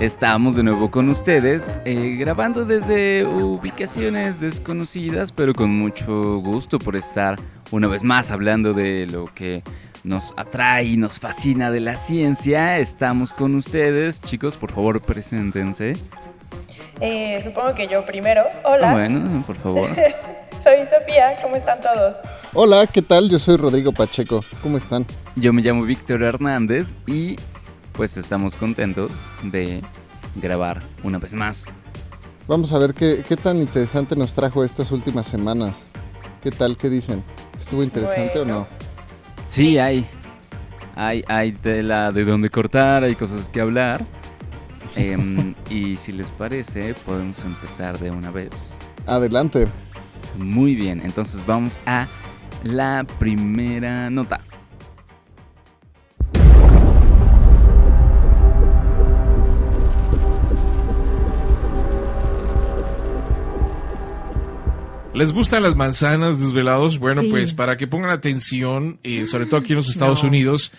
[0.00, 6.96] Estamos de nuevo con ustedes, eh, grabando desde ubicaciones desconocidas, pero con mucho gusto por
[6.96, 7.38] estar
[7.70, 9.62] una vez más hablando de lo que
[10.02, 12.78] nos atrae y nos fascina de la ciencia.
[12.78, 15.92] Estamos con ustedes, chicos, por favor, preséntense.
[17.02, 18.44] Eh, supongo que yo primero.
[18.64, 18.92] Hola.
[18.92, 19.90] Bueno, por favor.
[20.64, 22.16] Soy Sofía, ¿cómo están todos?
[22.54, 23.28] Hola, ¿qué tal?
[23.28, 24.42] Yo soy Rodrigo Pacheco.
[24.62, 25.04] ¿Cómo están?
[25.36, 27.36] Yo me llamo Víctor Hernández y
[28.00, 29.82] pues estamos contentos de
[30.36, 31.66] grabar una vez más.
[32.48, 35.84] Vamos a ver qué, qué tan interesante nos trajo estas últimas semanas.
[36.40, 36.78] ¿Qué tal?
[36.78, 37.22] ¿Qué dicen?
[37.58, 38.66] ¿Estuvo interesante o no?
[39.50, 40.06] Sí, hay.
[40.96, 44.02] Hay, hay tela de dónde cortar, hay cosas que hablar.
[44.96, 48.78] Em, y si les parece, podemos empezar de una vez.
[49.04, 49.68] Adelante.
[50.38, 52.06] Muy bien, entonces vamos a
[52.64, 54.40] la primera nota.
[65.14, 66.98] ¿Les gustan las manzanas desvelados?
[66.98, 67.28] Bueno, Sí.
[67.30, 70.28] pues para que pongan atención, eh, sobre todo aquí en los Estados No.
[70.28, 70.72] Unidos,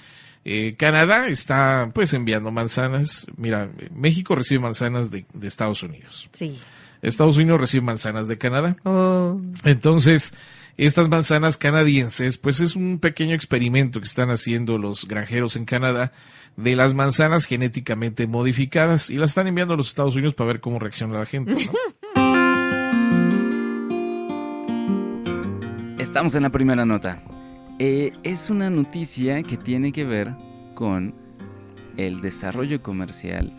[0.45, 3.27] eh, Canadá está pues enviando manzanas.
[3.35, 6.29] Mira, México recibe manzanas de, de Estados Unidos.
[6.33, 6.57] Sí.
[7.01, 8.77] Estados Unidos recibe manzanas de Canadá.
[8.83, 9.39] Oh.
[9.65, 10.33] Entonces,
[10.77, 16.13] estas manzanas canadienses, pues es un pequeño experimento que están haciendo los granjeros en Canadá
[16.55, 20.61] de las manzanas genéticamente modificadas y las están enviando a los Estados Unidos para ver
[20.61, 21.53] cómo reacciona la gente.
[21.53, 21.59] ¿no?
[26.11, 27.23] Estamos en la primera nota.
[27.79, 30.35] Eh, es una noticia que tiene que ver
[30.75, 31.15] con
[31.95, 33.49] el desarrollo comercial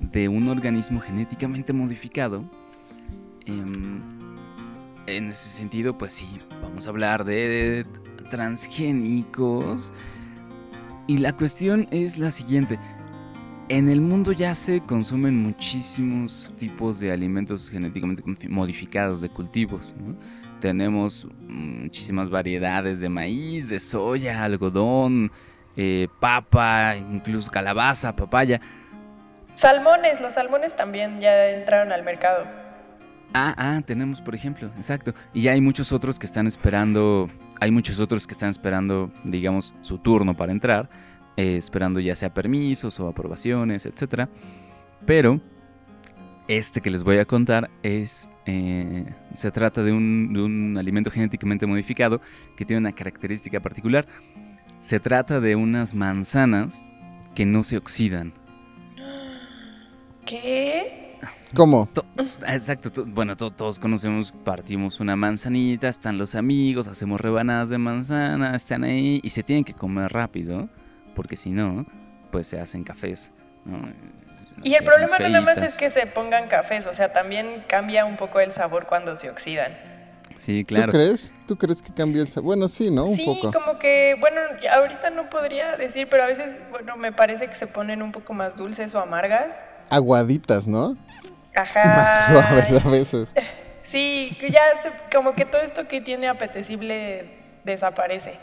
[0.00, 2.50] de un organismo genéticamente modificado.
[3.46, 4.00] Em,
[5.06, 6.26] en ese sentido, pues sí,
[6.60, 7.86] vamos a hablar de
[8.28, 9.92] transgénicos.
[11.06, 12.80] Y la cuestión es la siguiente.
[13.68, 19.94] En el mundo ya se consumen muchísimos tipos de alimentos genéticamente modificados, de cultivos.
[19.96, 20.16] ¿no?
[20.60, 25.32] Tenemos muchísimas variedades de maíz, de soya, algodón,
[25.76, 28.60] eh, papa, incluso calabaza, papaya.
[29.54, 32.46] Salmones, los salmones también ya entraron al mercado.
[33.32, 35.14] Ah, ah, tenemos, por ejemplo, exacto.
[35.32, 37.28] Y hay muchos otros que están esperando,
[37.60, 40.90] hay muchos otros que están esperando, digamos, su turno para entrar,
[41.36, 44.28] eh, esperando ya sea permisos o aprobaciones, etcétera.
[45.06, 45.40] Pero
[46.56, 51.10] este que les voy a contar es, eh, se trata de un, de un alimento
[51.10, 52.20] genéticamente modificado
[52.56, 54.06] que tiene una característica particular.
[54.80, 56.84] Se trata de unas manzanas
[57.34, 58.32] que no se oxidan.
[60.26, 61.16] ¿Qué?
[61.54, 61.88] ¿Cómo?
[61.92, 62.04] To-
[62.46, 67.78] Exacto, to- bueno, to- todos conocemos, partimos una manzanita, están los amigos, hacemos rebanadas de
[67.78, 70.68] manzana, están ahí y se tienen que comer rápido,
[71.14, 71.86] porque si no,
[72.30, 73.32] pues se hacen cafés.
[73.64, 73.78] ¿no?
[74.62, 78.04] Y el problema no nada más es que se pongan cafés, o sea, también cambia
[78.04, 79.72] un poco el sabor cuando se oxidan.
[80.36, 80.92] Sí, ¿Tú claro.
[80.92, 81.34] crees?
[81.46, 82.44] ¿Tú crees que cambia el sabor?
[82.46, 83.04] Bueno, sí, ¿no?
[83.04, 83.52] Un sí, poco.
[83.58, 84.40] como que, bueno,
[84.72, 88.32] ahorita no podría decir, pero a veces, bueno, me parece que se ponen un poco
[88.32, 89.64] más dulces o amargas.
[89.90, 90.96] Aguaditas, ¿no?
[91.54, 91.84] Ajá.
[91.96, 93.32] Más suaves a veces.
[93.82, 97.28] Sí, que ya se- como que todo esto que tiene apetecible
[97.64, 98.34] desaparece.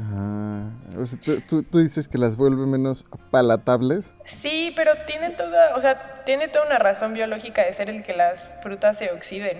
[0.00, 4.14] Ah, o sea, tú, tú- tú dices que las vuelve menos palatables.
[4.24, 8.14] Sí, pero tiene toda, o sea, tiene toda una razón biológica de ser el que
[8.14, 9.58] las frutas se oxiden.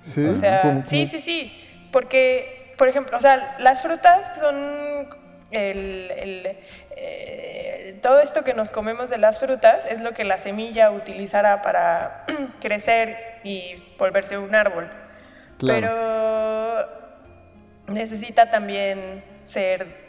[0.00, 0.26] Sí.
[0.26, 1.52] O sea, ¿Cómo- sí, sí, sí,
[1.92, 5.08] porque, por ejemplo, o sea, las frutas son
[5.50, 6.56] el, el,
[6.96, 11.62] eh, todo esto que nos comemos de las frutas es lo que la semilla utilizará
[11.62, 12.26] para
[12.60, 14.90] crecer y volverse un árbol.
[15.58, 15.80] Claro.
[15.80, 16.97] Pero
[17.88, 20.08] necesita también ser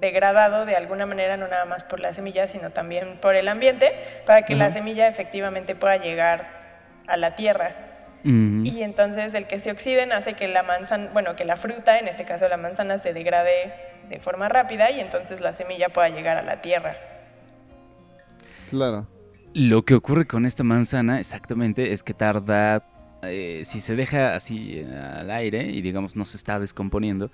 [0.00, 3.92] degradado de alguna manera, no nada más por la semilla, sino también por el ambiente,
[4.26, 6.58] para que la semilla efectivamente pueda llegar
[7.06, 7.74] a la tierra.
[8.24, 12.08] Y entonces el que se oxiden hace que la manzana, bueno, que la fruta, en
[12.08, 13.72] este caso la manzana, se degrade
[14.08, 16.96] de forma rápida y entonces la semilla pueda llegar a la tierra.
[18.68, 19.06] Claro.
[19.54, 22.84] Lo que ocurre con esta manzana exactamente es que tarda,
[23.22, 27.30] eh, si se deja así eh, al aire y digamos no se está descomponiendo,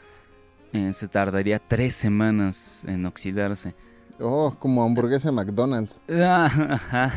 [0.72, 3.74] eh, se tardaría tres semanas en oxidarse.
[4.20, 6.00] Oh, como hamburguesa de McDonald's.
[6.10, 7.10] Ah,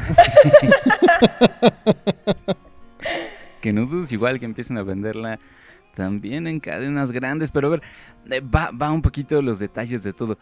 [3.61, 5.39] que no dudes igual que empiecen a venderla
[5.93, 7.81] también en cadenas grandes, pero a ver,
[8.29, 10.37] eh, va, va un poquito los detalles de todo.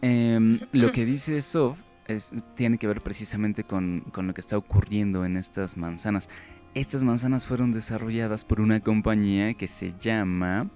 [0.00, 4.56] Em, lo que dice Sof es, tiene que ver precisamente con, con lo que está
[4.56, 6.28] ocurriendo en estas manzanas.
[6.74, 10.70] Estas manzanas fueron desarrolladas por una compañía que se llama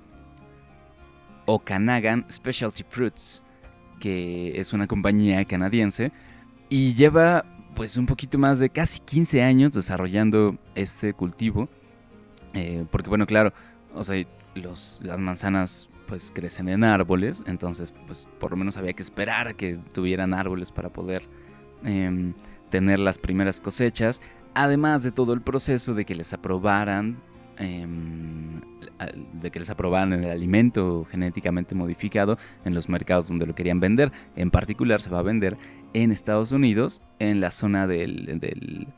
[1.46, 3.43] Okanagan Specialty Fruits,
[3.98, 6.12] que es una compañía canadiense
[6.69, 11.69] y lleva pues un poquito más de casi 15 años desarrollando este cultivo.
[12.52, 13.54] Eh, porque bueno, claro,
[13.94, 14.22] o sea,
[14.54, 19.56] los, las manzanas pues crecen en árboles, entonces pues por lo menos había que esperar
[19.56, 21.28] que tuvieran árboles para poder
[21.84, 22.34] em,
[22.70, 24.20] tener las primeras cosechas,
[24.56, 27.19] además de todo el proceso de que les aprobaran
[27.58, 28.61] em,
[29.35, 34.11] de que les aprobaran el alimento genéticamente modificado en los mercados donde lo querían vender.
[34.37, 35.58] En particular se va a vender
[35.93, 38.88] en Estados Unidos, en la zona del, del,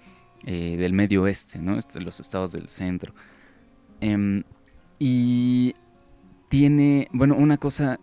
[0.44, 1.74] eh, medio oeste, ¿no?
[1.74, 3.12] los estados del centro.
[4.00, 4.44] Em,
[5.00, 5.74] y
[6.48, 7.98] tiene, bueno, una cosa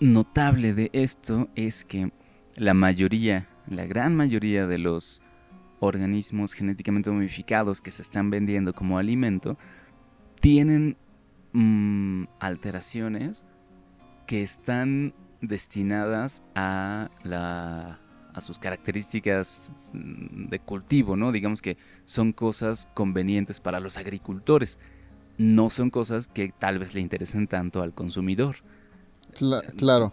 [0.00, 2.12] notable de esto es que
[2.56, 5.22] la mayoría, la gran mayoría de los
[5.80, 9.58] organismos genéticamente modificados que se están vendiendo como alimento
[10.40, 10.96] tienen
[11.52, 13.44] mm, alteraciones
[14.26, 18.00] que están destinadas a la
[18.32, 21.32] a sus características de cultivo, ¿no?
[21.32, 24.78] Digamos que son cosas convenientes para los agricultores
[25.38, 28.56] no son cosas que tal vez le interesen tanto al consumidor.
[29.76, 30.12] claro.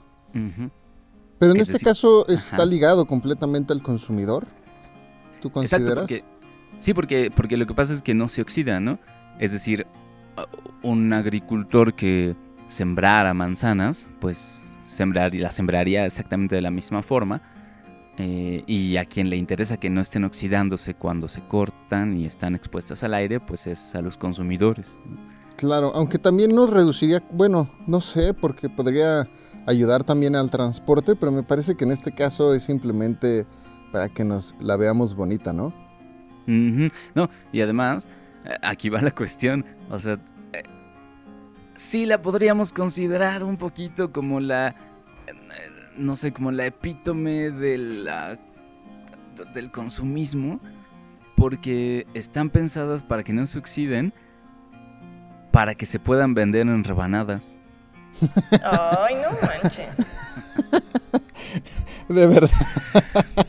[1.39, 4.47] Pero en este caso está ligado completamente al consumidor.
[5.43, 6.09] ¿Tú consideras?
[6.79, 8.97] sí, porque, porque lo que pasa es que no se oxida, ¿no?
[9.39, 9.85] Es decir,
[10.81, 12.37] un agricultor que
[12.69, 17.41] sembrara manzanas, pues sembrar, la sembraría exactamente de la misma forma
[18.17, 22.55] eh, y a quien le interesa que no estén oxidándose cuando se cortan y están
[22.55, 24.97] expuestas al aire, pues es a los consumidores.
[25.57, 29.27] Claro, aunque también nos reduciría, bueno, no sé, porque podría
[29.67, 33.45] ayudar también al transporte, pero me parece que en este caso es simplemente
[33.93, 35.73] para que nos la veamos bonita, ¿no?
[36.45, 38.05] No, y además,
[38.43, 40.15] eh, aquí va la cuestión, o sea,
[40.51, 40.63] eh,
[41.77, 44.75] sí la podríamos considerar un poquito como la
[45.97, 48.39] no sé, como la epítome de la,
[49.53, 50.59] del consumismo,
[51.35, 54.13] porque están pensadas para que no se oxiden,
[55.51, 57.57] para que se puedan vender en rebanadas.
[58.97, 59.89] Ay, no manches.
[62.13, 62.51] De verdad.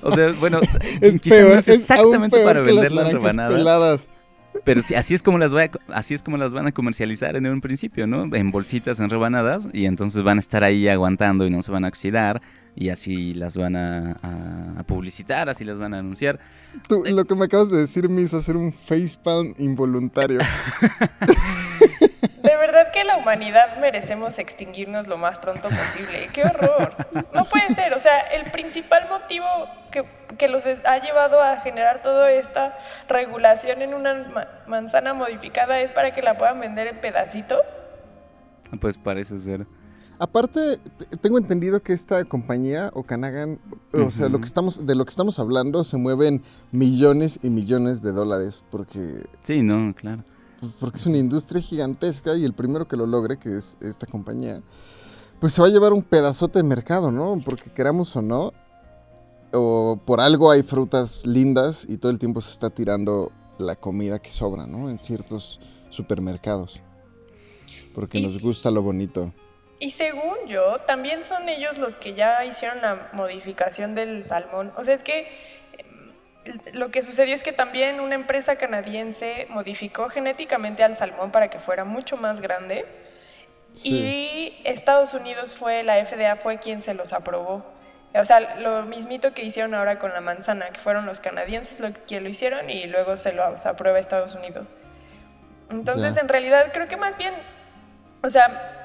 [0.03, 0.61] O sea, bueno,
[1.21, 4.07] quizás no es exactamente para venderlas en rebanadas.
[4.63, 7.47] Pero sí, así es como las voy así es como las van a comercializar en
[7.47, 8.35] un principio, ¿no?
[8.35, 11.85] En bolsitas, en rebanadas, y entonces van a estar ahí aguantando y no se van
[11.85, 12.41] a oxidar,
[12.77, 16.39] y así las van a, a publicitar, así las van a anunciar.
[16.89, 20.39] Tú, lo que me acabas de decir me hizo hacer un facepalm involuntario.
[22.95, 26.29] Que la humanidad merecemos extinguirnos lo más pronto posible.
[26.33, 26.95] ¡Qué horror!
[27.35, 27.93] No puede ser.
[27.93, 29.45] O sea, el principal motivo
[29.91, 30.05] que,
[30.39, 36.13] que los ha llevado a generar toda esta regulación en una manzana modificada es para
[36.13, 37.81] que la puedan vender en pedacitos.
[38.81, 39.67] Pues parece ser.
[40.21, 40.79] Aparte,
[41.21, 43.59] tengo entendido que esta compañía, Okanagan,
[43.93, 48.03] o sea, lo que estamos, de lo que estamos hablando, se mueven millones y millones
[48.03, 49.25] de dólares, porque...
[49.43, 50.23] Sí, no, claro.
[50.65, 54.07] Pues, porque es una industria gigantesca y el primero que lo logre, que es esta
[54.07, 54.63] compañía,
[55.41, 57.41] pues se va a llevar un pedazote de mercado, ¿no?
[57.45, 58.53] Porque queramos o no,
[59.53, 64.19] o por algo hay frutas lindas y todo el tiempo se está tirando la comida
[64.19, 64.89] que sobra, ¿no?
[64.89, 65.61] En ciertos
[65.91, 66.81] supermercados.
[67.95, 69.33] Porque nos gusta lo bonito.
[69.79, 74.73] Y según yo, también son ellos los que ya hicieron la modificación del salmón.
[74.77, 75.29] O sea, es que
[76.73, 81.59] lo que sucedió es que también una empresa canadiense modificó genéticamente al salmón para que
[81.59, 82.85] fuera mucho más grande.
[83.83, 87.65] Y Estados Unidos fue, la FDA fue quien se los aprobó.
[88.15, 91.99] O sea, lo mismito que hicieron ahora con la manzana, que fueron los canadienses los
[91.99, 94.73] que lo hicieron y luego se lo aprueba Estados Unidos.
[95.71, 97.35] Entonces, en realidad, creo que más bien,
[98.23, 98.85] o sea,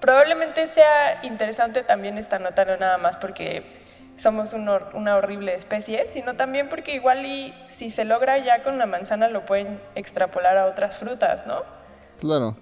[0.00, 3.79] Probablemente sea interesante también esta nota, no nada más porque
[4.20, 8.86] somos una horrible especie, sino también porque igual y si se logra ya con la
[8.86, 11.62] manzana lo pueden extrapolar a otras frutas, ¿no?
[12.18, 12.56] Claro.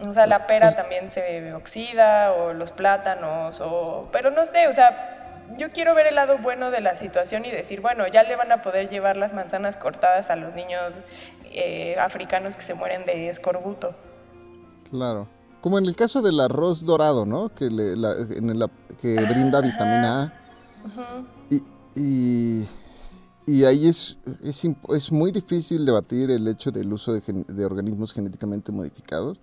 [0.00, 4.08] O sea, la pera pues también se oxida, o los plátanos, o...
[4.12, 7.50] Pero no sé, o sea, yo quiero ver el lado bueno de la situación y
[7.50, 11.04] decir, bueno, ya le van a poder llevar las manzanas cortadas a los niños
[11.44, 13.94] eh, africanos que se mueren de escorbuto.
[14.90, 15.28] Claro.
[15.60, 17.54] Como en el caso del arroz dorado, ¿no?
[17.54, 17.94] Que, le,
[19.00, 20.43] que brinda vitamina A.
[21.96, 22.64] Y,
[23.46, 28.12] y ahí es, es, es, muy difícil debatir el hecho del uso de, de, organismos
[28.12, 29.40] genéticamente modificados.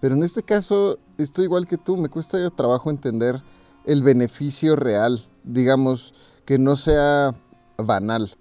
[0.00, 3.42] Pero en este caso, estoy igual que tú, me cuesta trabajo entender
[3.84, 6.14] el beneficio real, digamos,
[6.44, 7.34] que no sea
[7.78, 8.36] banal.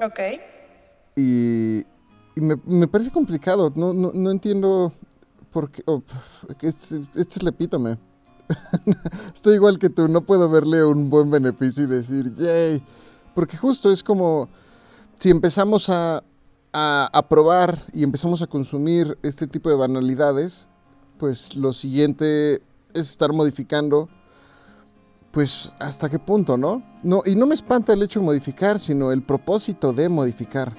[0.00, 0.20] Ok.
[1.16, 1.80] Y,
[2.36, 4.92] y me, me, parece complicado, no, no, no entiendo
[5.50, 5.82] por qué...
[5.86, 6.02] Oh,
[6.60, 7.98] este, este es el epítome.
[9.34, 12.82] Estoy igual que tú, no puedo verle un buen beneficio y decir, yay
[13.38, 14.48] porque justo es como
[15.20, 16.24] si empezamos a,
[16.72, 20.68] a, probar y empezamos a consumir este tipo de banalidades,
[21.18, 24.08] pues lo siguiente es estar modificando,
[25.30, 26.82] pues hasta qué punto, ¿no?
[27.04, 30.72] no y no me espanta el hecho de modificar, sino el propósito de modificar.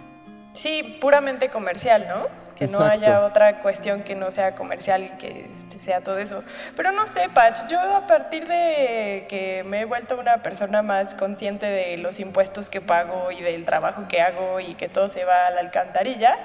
[0.52, 2.49] Sí, puramente comercial, ¿no?
[2.60, 6.44] Que no haya otra cuestión que no sea comercial y que este, sea todo eso.
[6.76, 11.16] Pero no sé, Patch, yo a partir de que me he vuelto una persona más
[11.16, 15.24] consciente de los impuestos que pago y del trabajo que hago y que todo se
[15.24, 16.38] va a la alcantarilla,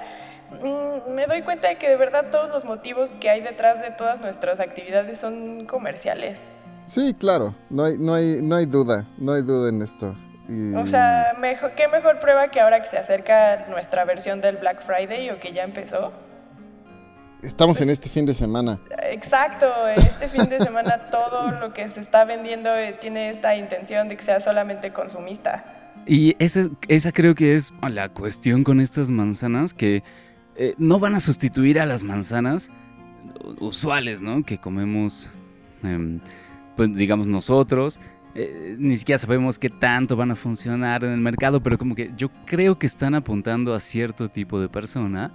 [0.62, 3.90] mm, me doy cuenta de que de verdad todos los motivos que hay detrás de
[3.90, 6.46] todas nuestras actividades son comerciales.
[6.86, 10.14] Sí, claro, no hay, no hay, no hay duda, no hay duda en esto.
[10.76, 14.82] O sea, mejor, ¿qué mejor prueba que ahora que se acerca nuestra versión del Black
[14.82, 16.12] Friday o que ya empezó?
[17.42, 18.78] Estamos en pues, este fin de semana.
[19.10, 24.08] Exacto, este fin de semana todo lo que se está vendiendo eh, tiene esta intención
[24.08, 25.64] de que sea solamente consumista.
[26.06, 30.02] Y esa, esa creo que es la cuestión con estas manzanas, que
[30.56, 32.70] eh, no van a sustituir a las manzanas
[33.60, 34.42] usuales, ¿no?
[34.42, 35.30] Que comemos,
[35.82, 36.20] em,
[36.76, 38.00] pues digamos nosotros,
[38.34, 42.12] eh, ni siquiera sabemos qué tanto van a funcionar en el mercado, pero como que
[42.16, 45.32] yo creo que están apuntando a cierto tipo de persona,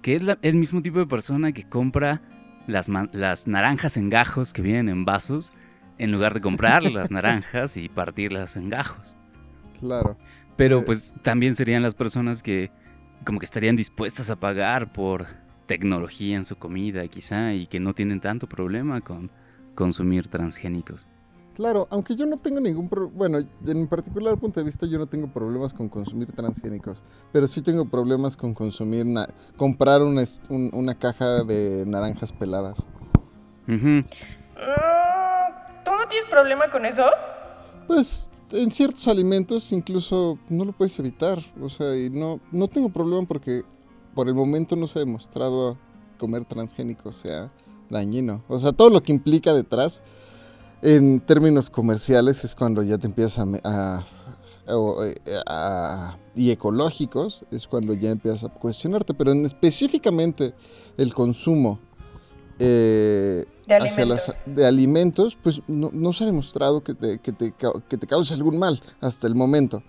[0.00, 2.22] que es el mismo tipo de persona que compra
[2.66, 5.52] las, las naranjas en gajos que vienen en vasos,
[5.98, 9.16] en lugar de comprar las naranjas y partirlas en gajos.
[9.78, 10.16] Claro.
[10.56, 12.70] Pero eh, pues también serían las personas que
[13.24, 15.26] como que estarían dispuestas a pagar por
[15.66, 19.30] tecnología en su comida quizá y que no tienen tanto problema con
[19.74, 21.08] consumir transgénicos.
[21.56, 25.06] Claro, aunque yo no tengo ningún problema, bueno, en particular punto de vista yo no
[25.06, 29.06] tengo problemas con consumir transgénicos, pero sí tengo problemas con consumir,
[29.56, 32.86] comprar una, una caja de naranjas peladas.
[33.68, 34.00] Mm,
[35.82, 37.04] ¿Tú no tienes problema con eso?
[37.86, 42.90] Pues en ciertos alimentos incluso no lo puedes evitar, o sea, y no, no tengo
[42.90, 43.62] problema porque
[44.14, 45.78] por el momento no se ha demostrado
[46.18, 47.48] comer transgénicos sea
[47.88, 50.02] dañino, o sea, todo lo que implica detrás
[50.86, 54.04] en términos comerciales es cuando ya te empiezas a,
[56.36, 60.54] y ecológicos es cuando ya empiezas a cuestionarte, pero en específicamente
[60.96, 61.80] el consumo
[62.60, 64.38] eh, de, alimentos.
[64.46, 65.36] de, alimentos.
[65.42, 67.52] pues no, se ha demostrado que te, que, te,
[67.88, 69.82] que te cause algún mal hasta el momento.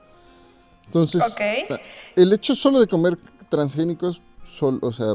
[0.88, 1.36] Entonces,
[2.16, 4.22] el hecho solo de comer transgénicos,
[4.60, 5.14] o sea,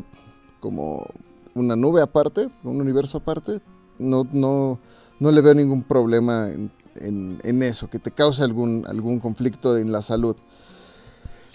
[0.61, 1.05] como
[1.55, 3.61] una nube aparte, un universo aparte,
[3.99, 4.79] no, no,
[5.23, 6.49] no le veo ningún problema
[6.97, 10.37] en, eso, que te cause algún, algún conflicto en la salud.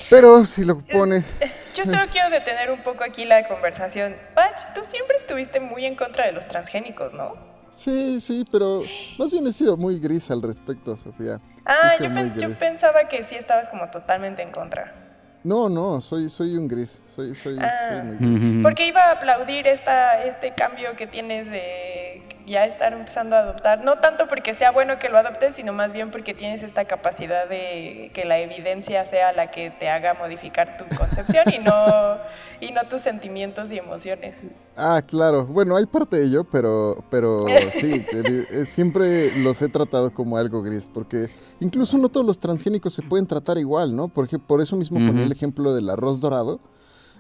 [0.10, 1.42] Pero si lo pones...
[1.76, 4.16] Yo solo quiero detener un poco aquí la conversación.
[4.34, 7.36] Patch, tú siempre estuviste muy en contra de los transgénicos, ¿no?
[7.72, 8.84] Sí, sí, pero
[9.20, 11.36] más bien he sido muy gris al respecto, Sofía.
[11.66, 12.08] Ah, yo,
[12.40, 15.07] yo, pensaba que sí estabas como totalmente en contra.
[15.44, 18.02] No, no, soy, soy un gris, soy, soy, ah.
[18.04, 18.64] muy gris.
[18.64, 23.84] Porque iba a aplaudir esta, este cambio que tienes de ya estar empezando a adoptar,
[23.84, 27.48] no tanto porque sea bueno que lo adoptes, sino más bien porque tienes esta capacidad
[27.48, 31.74] de que la evidencia sea la que te haga modificar tu concepción y no
[32.60, 34.38] y no tus sentimientos y emociones.
[34.76, 35.46] Ah, claro.
[35.46, 37.42] Bueno, hay parte de ello, pero, pero
[37.72, 41.30] sí, eh, siempre los he tratado como algo gris, porque
[41.60, 44.08] incluso no todos los transgénicos se pueden tratar igual, ¿no?
[44.08, 46.60] Porque por eso mismo ponía el ejemplo del arroz dorado.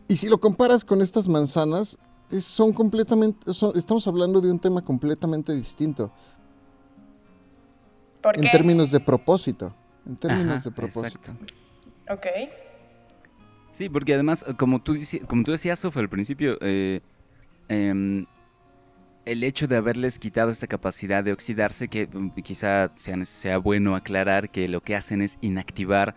[0.07, 1.97] Y si lo comparas con estas manzanas,
[2.39, 6.11] son completamente, estamos hablando de un tema completamente distinto.
[8.21, 8.45] ¿Por qué?
[8.45, 9.73] En términos de propósito.
[10.05, 11.31] En términos de propósito.
[11.31, 12.13] Exacto.
[12.13, 12.25] Ok.
[13.71, 14.95] Sí, porque además, como tú,
[15.27, 17.01] como tú decías, Sofía, al principio, eh,
[17.67, 18.25] em,
[19.25, 23.95] el hecho de haberles quitado esta capacidad de oxidarse, que mm, quizá sea, sea, bueno
[23.95, 26.15] aclarar que lo que hacen es inactivar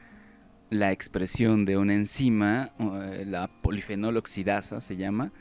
[0.71, 5.33] la expresión de una enzima, eh, la polifenol oxidasa se llama,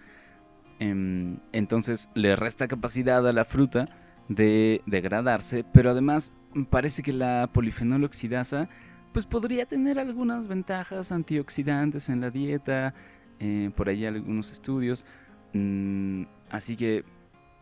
[0.80, 3.86] em, entonces le resta capacidad a la fruta
[4.28, 6.34] de degradarse, pero además
[6.70, 8.70] parece que la polifenol oxidasa
[9.14, 12.94] pues podría tener algunas ventajas antioxidantes en la dieta,
[13.40, 15.06] eh, por ahí algunos estudios,
[15.54, 17.06] mm, así que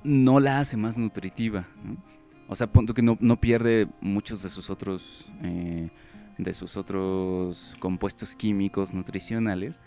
[0.04, 1.68] no la hace más nutritiva.
[2.48, 5.90] O sea, punto que no, pierde muchos de sus otros eh,
[6.38, 9.82] de sus otros compuestos químicos nutricionales,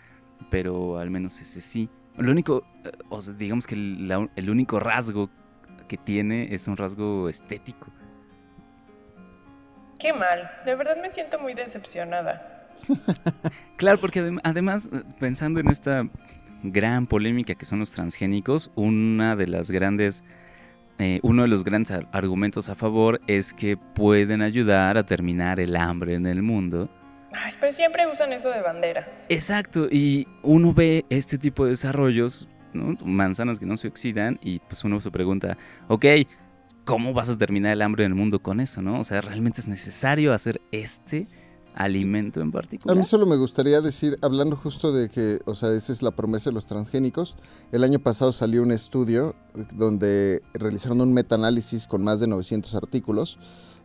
[0.49, 1.89] pero al menos ese sí.
[2.17, 5.29] Lo único, eh, o sea, digamos que el, la- el único rasgo
[5.87, 7.91] que tiene es un rasgo estético.
[9.99, 10.49] Qué mal.
[10.65, 12.67] De verdad me siento muy decepcionada.
[13.77, 16.07] Claro, porque adem- además, eh, pensando en esta
[16.61, 20.23] gran polémica que son los transgénicos, una de las grandes,
[21.01, 25.59] eh, uno de los grandes ar- argumentos a favor es que pueden ayudar a terminar
[25.59, 26.89] el hambre en el mundo.
[27.33, 29.07] Ay, pero siempre usan eso de bandera.
[29.29, 32.97] Exacto, y uno ve este tipo de desarrollos, ¿no?
[33.05, 36.05] manzanas que no se oxidan, y pues uno se pregunta, ok,
[36.83, 38.99] ¿cómo vas a terminar el hambre en el mundo con eso, no?
[38.99, 41.25] O sea, ¿realmente es necesario hacer este
[41.75, 42.97] alimento en A particular?
[42.97, 46.49] mí solo me gustaría decir, hablando justo de que, o sea, esa es la promesa
[46.49, 47.35] de los transgénicos.
[47.71, 49.35] El año pasado salió un estudio
[49.73, 53.37] donde realizaron un metaanálisis con más de 900 artículos,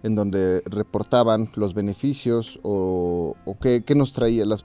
[0.03, 4.65] en donde reportaban los beneficios o, qué, nos traía, las,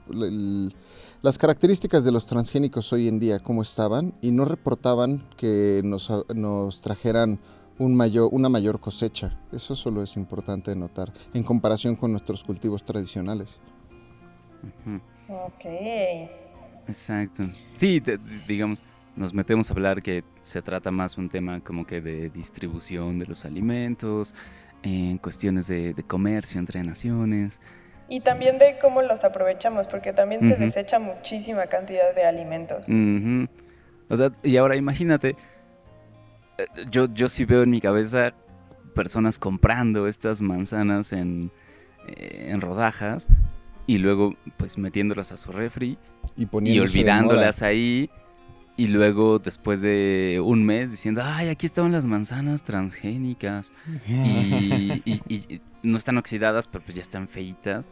[1.22, 6.10] las características de los transgénicos hoy en día, cómo estaban, y no reportaban que nos,
[6.34, 7.40] nos trajeran
[7.78, 9.38] un mayor, una mayor cosecha.
[9.52, 13.60] Eso solo es importante notar en comparación con nuestros cultivos tradicionales.
[15.28, 15.64] Ok.
[16.88, 17.44] Exacto.
[17.74, 18.82] Sí, te- digamos,
[19.16, 23.26] nos metemos a hablar que se trata más un tema como que de distribución de
[23.26, 24.34] los alimentos,
[24.82, 27.60] en cuestiones de, de comercio entre naciones.
[28.08, 32.86] Y también de cómo los aprovechamos, porque también se desecha muchísima cantidad de alimentos.
[34.08, 35.34] O sea, y ahora imagínate, eh,
[36.90, 38.32] yo, yo sí veo en mi cabeza
[38.94, 41.50] personas comprando estas manzanas en,
[42.06, 43.28] eh, en rodajas
[43.86, 45.98] y luego pues metiéndolas a su refri
[46.36, 48.10] y, olvidándolas ahí.
[48.74, 53.70] Y luego, después de un mes, diciendo, ay, aquí estaban las manzanas transgénicas.
[54.08, 54.12] Y,
[55.04, 57.84] y- y- y no están oxidadas, pero pues ya están feitas.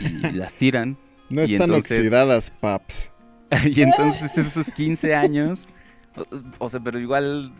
[0.00, 0.98] Y las tiran.
[1.30, 3.12] No están entonces- oxidadas, paps.
[3.64, 5.68] y entonces esos 15 años,
[6.16, 6.24] o,
[6.58, 7.52] o sea, pero igual,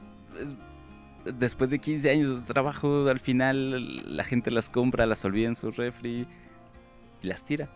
[1.24, 5.54] después de 15 años de trabajo, al final la gente las compra, las olvida en
[5.54, 6.26] su refri
[7.22, 7.68] y las tira.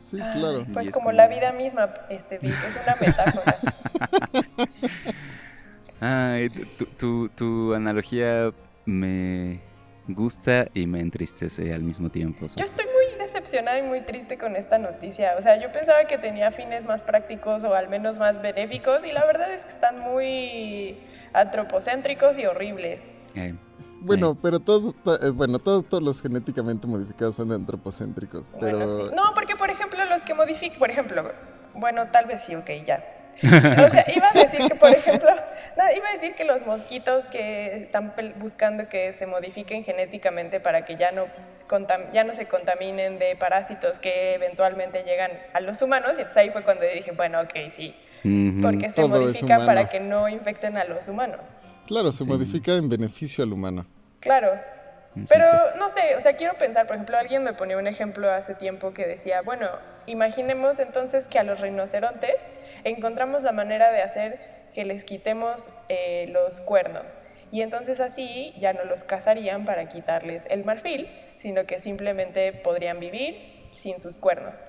[0.00, 0.66] Sí, Ah, claro.
[0.72, 3.56] Pues como como- la vida misma, este, es una metáfora.
[6.00, 6.50] Ay,
[6.98, 8.52] tu, tu- analogía
[8.84, 9.60] me
[10.08, 12.46] gusta y me entristece al mismo tiempo.
[12.56, 15.34] Yo estoy muy decepcionada y muy triste con esta noticia.
[15.38, 19.12] O sea, yo pensaba que tenía fines más prácticos o al menos más benéficos y
[19.12, 20.98] la verdad es que están muy
[21.34, 23.04] antropocéntricos y horribles.
[23.34, 23.54] Eh,
[24.00, 28.88] Bueno, pero todos, to- eh, bueno, todos, todos los genéticamente modificados son antropocéntricos, pero Bueno,
[28.90, 29.02] sí.
[29.14, 31.32] No, porque por ejemplo los que modifican, por ejemplo,
[31.74, 33.02] bueno, tal vez sí, ok, ya.
[33.42, 35.28] O sea, iba a decir que, por ejemplo,
[35.76, 40.84] no, iba a decir que los mosquitos que están buscando que se modifiquen genéticamente para
[40.84, 41.24] que ya no,
[41.66, 46.36] contam- ya no se contaminen de parásitos que eventualmente llegan a los humanos, y entonces
[46.36, 47.92] ahí fue cuando dije, bueno, ok, sí,
[48.62, 49.66] porque se Todo humano.
[49.66, 51.40] para que no infecten a los humanos.
[51.86, 52.30] claro, se Sí.
[52.30, 53.86] modifica en beneficio al humano.
[54.20, 54.50] Claro.
[55.28, 55.44] Pero
[55.78, 58.92] no sé, o sea, quiero pensar, por ejemplo, alguien me ponía un ejemplo hace tiempo
[58.92, 59.68] que decía, bueno,
[60.06, 62.34] imaginemos entonces que a los rinocerontes
[62.82, 64.40] encontramos la manera de hacer
[64.74, 67.18] que les quitemos eh, los cuernos.
[67.52, 71.08] Y entonces así ya no los cazarían para quitarles el marfil,
[71.38, 73.36] sino que simplemente podrían vivir
[73.70, 74.64] sin sus cuernos.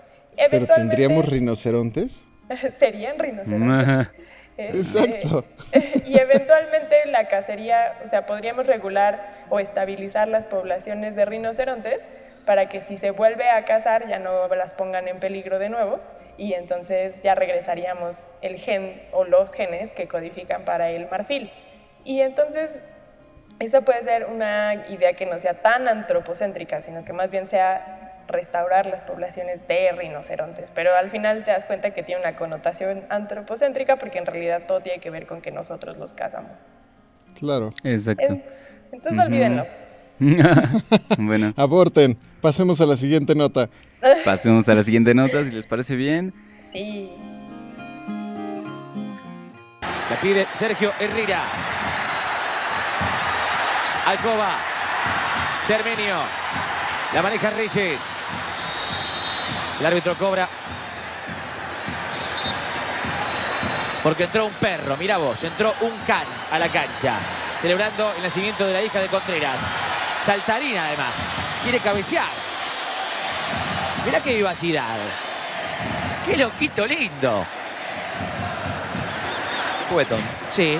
[0.52, 2.28] Pero tendríamos rinocerontes.
[2.78, 4.12] serían rinocerontes.
[4.58, 5.46] Este, Exacto.
[6.06, 12.06] y eventualmente la cacería, o sea, podríamos regular o estabilizar las poblaciones de rinocerontes
[12.46, 16.00] para que si se vuelve a cazar ya no las pongan en peligro de nuevo
[16.38, 21.52] y entonces ya regresaríamos el gen o los genes que codifican para el marfil.
[22.04, 22.80] Y entonces
[23.60, 28.05] esa puede ser una idea que no sea tan antropocéntrica, sino que más bien sea
[28.28, 30.72] restaurar las poblaciones de rinocerontes.
[30.72, 34.82] Pero al final te das cuenta que tiene una connotación antropocéntrica porque en realidad todo
[34.82, 36.52] tiene que ver con que nosotros los cazamos.
[37.40, 37.72] Claro.
[37.84, 38.24] Exacto.
[38.34, 38.44] En-
[38.92, 39.66] entonces olvídenlo.
[41.18, 42.18] bueno, Aborten.
[42.42, 43.70] Pasemos a la siguiente nota.
[44.24, 46.34] pasemos a la siguiente nota, si les parece bien.
[46.58, 47.12] Sí.
[50.10, 51.42] La pide Sergio Herrera.
[54.06, 54.52] Alcoba.
[55.66, 56.45] Cermenio.
[57.16, 58.02] La maneja Reyes.
[59.80, 60.50] El árbitro cobra.
[64.04, 67.16] Porque entró un perro, mira vos, entró un can a la cancha.
[67.62, 69.62] Celebrando el nacimiento de la hija de Contreras.
[70.26, 71.16] Saltarina además.
[71.64, 72.34] Quiere cabecear.
[74.06, 74.98] Mirá qué vivacidad.
[76.26, 77.46] Qué loquito lindo.
[79.90, 80.22] Cueton.
[80.50, 80.78] Sí.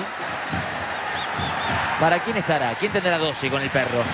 [1.98, 2.74] ¿Para quién estará?
[2.74, 4.04] ¿Quién tendrá 12 con el perro?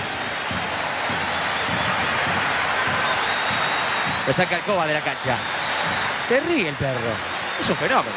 [4.27, 5.37] Lo saca el coba de la cancha.
[6.27, 7.01] Se ríe el perro.
[7.61, 8.15] Es un fenómeno.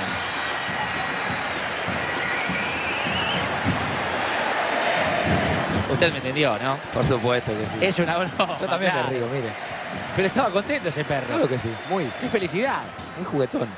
[5.91, 6.77] Usted me entendió, ¿no?
[6.93, 7.77] Por supuesto que sí.
[7.81, 8.57] Es una broma.
[8.59, 9.49] Yo también me río, mire.
[10.15, 11.27] Pero estaba contento ese perro.
[11.27, 11.69] Claro que sí.
[11.89, 12.81] Muy, ¡Qué felicidad!
[13.17, 13.69] muy juguetón.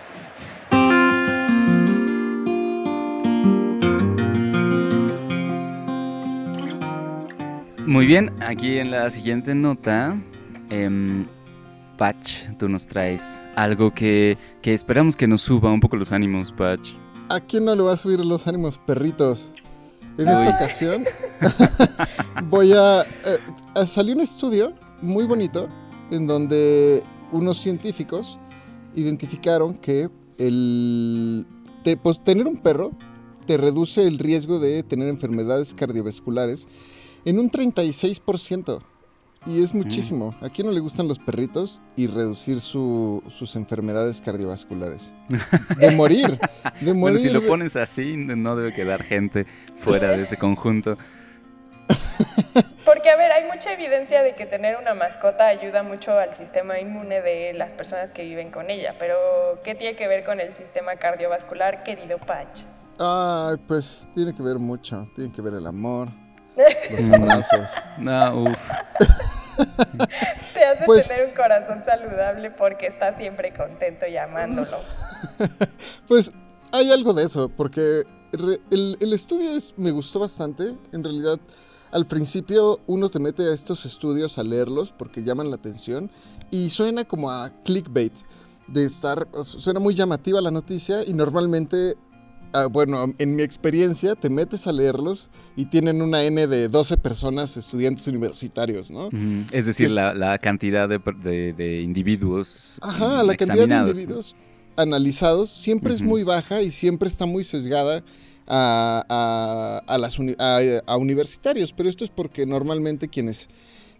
[7.85, 10.17] Muy bien, aquí en la siguiente nota,
[10.69, 11.25] em,
[11.97, 16.51] Patch, tú nos traes algo que, que esperamos que nos suba un poco los ánimos,
[16.51, 16.91] Patch.
[17.29, 19.53] ¿A quién no le va a subir los ánimos, perritos?
[20.17, 20.47] En esta Uy.
[20.47, 21.03] ocasión
[22.49, 23.01] voy a...
[23.01, 23.05] eh,
[23.75, 25.67] eh, salió un estudio muy bonito
[26.11, 28.37] en donde unos científicos
[28.95, 31.45] identificaron que el
[31.83, 32.91] te- pues, tener un perro
[33.45, 36.67] te reduce el riesgo de tener enfermedades cardiovasculares
[37.25, 38.79] en un 36%.
[39.45, 40.35] Y es muchísimo.
[40.41, 45.11] ¿A quién no le gustan los perritos y reducir su- sus enfermedades cardiovasculares?
[45.77, 46.39] De morir.
[46.81, 46.95] De morir.
[46.99, 49.45] Bueno, si lo pones así, no debe quedar gente
[49.77, 50.97] fuera de ese conjunto.
[52.85, 56.79] Porque, a ver, hay mucha evidencia de que tener una mascota ayuda mucho al sistema
[56.79, 58.95] inmune de las personas que viven con ella.
[58.97, 59.15] Pero,
[59.63, 62.61] ¿qué tiene que ver con el sistema cardiovascular, querido Patch?
[62.99, 65.07] Ay, pues tiene que ver mucho.
[65.15, 66.09] Tiene que ver el amor,
[66.91, 67.69] los abrazos.
[67.97, 68.59] No, uf.
[70.53, 74.67] Te hace Pues- tener un corazón saludable porque estás siempre contento llamándolo.
[76.07, 76.31] Pues
[76.71, 80.75] hay algo de eso, porque re- el, el estudio es, me gustó bastante.
[80.91, 81.39] En realidad,
[81.91, 86.09] al principio uno se mete a estos estudios a leerlos porque llaman la atención
[86.51, 88.13] y suena como a clickbait.
[88.67, 91.95] De estar, suena muy llamativa la noticia y normalmente,
[92.53, 96.97] ah, bueno, en mi experiencia, te metes a leerlos y tienen una N de 12
[96.97, 99.09] personas, estudiantes universitarios, ¿no?
[99.51, 103.75] Es decir, Es- la, la cantidad de, de- de individuos Ajá, mm, la cantidad de
[103.91, 104.35] individuos
[104.75, 108.03] analizados siempre es muy baja y siempre está muy sesgada
[108.47, 109.03] a,
[109.87, 113.49] a- a las uni- a- a universitarios, pero esto es porque normalmente quienes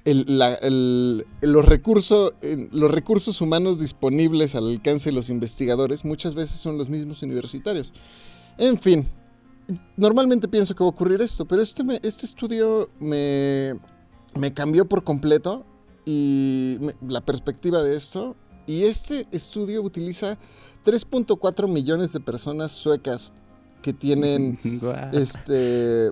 [0.05, 2.33] el- la- el- los, recursos,
[2.71, 7.91] los recursos humanos disponibles al alcance de los investigadores muchas veces son los mismos universitarios.
[8.57, 9.07] En fin,
[9.95, 13.73] normalmente pienso que va a ocurrir esto, pero este, me- este estudio me,
[14.35, 15.65] me cambió por completo
[16.05, 18.35] y me- la perspectiva de esto.
[18.65, 20.37] Y este estudio utiliza
[20.83, 23.31] 3.4 millones de personas suecas
[23.81, 24.59] que tienen
[25.13, 26.11] este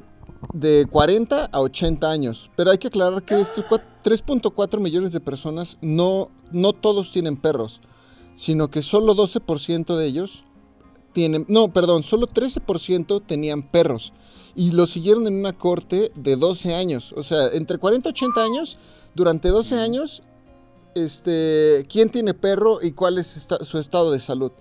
[0.54, 2.52] de 40 a 80 años.
[2.56, 7.36] Pero hay que aclarar que estos cua- 3.4 millones de personas no, no todos tienen
[7.38, 7.82] perros,
[8.36, 10.44] sino que solo 12% de ellos
[11.16, 14.14] tienen, no, perdón, solo 13% tenían perros
[14.54, 18.44] y lo siguieron en una corte de 12 años, o sea, entre 40 y 80
[18.44, 18.78] años,
[19.16, 20.22] durante 12 años,
[20.94, 24.52] este, quién tiene perro y cuál es esta- su estado de salud.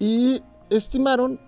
[0.00, 1.38] Y estimaron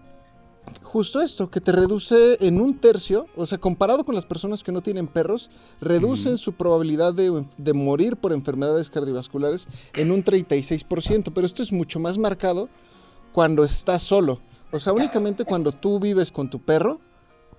[0.83, 4.71] justo esto, que te reduce en un tercio, o sea, comparado con las personas que
[4.73, 5.49] no tienen perros,
[5.81, 11.73] reducen su probabilidad de, de morir por enfermedades cardiovasculares en un 36%, pero esto es
[11.73, 12.69] mucho más marcado
[13.33, 14.41] cuando estás solo.
[14.71, 17.01] O sea, únicamente cuando tú vives con tu perro,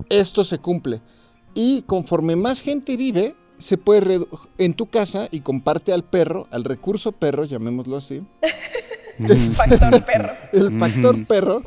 [0.10, 1.01] esto se cumple.
[1.53, 4.27] Y conforme más gente vive, se puede redu-
[4.58, 8.21] en tu casa y comparte al perro, al recurso perro, llamémoslo así,
[9.53, 10.34] Factor perro.
[10.53, 11.63] el factor perro,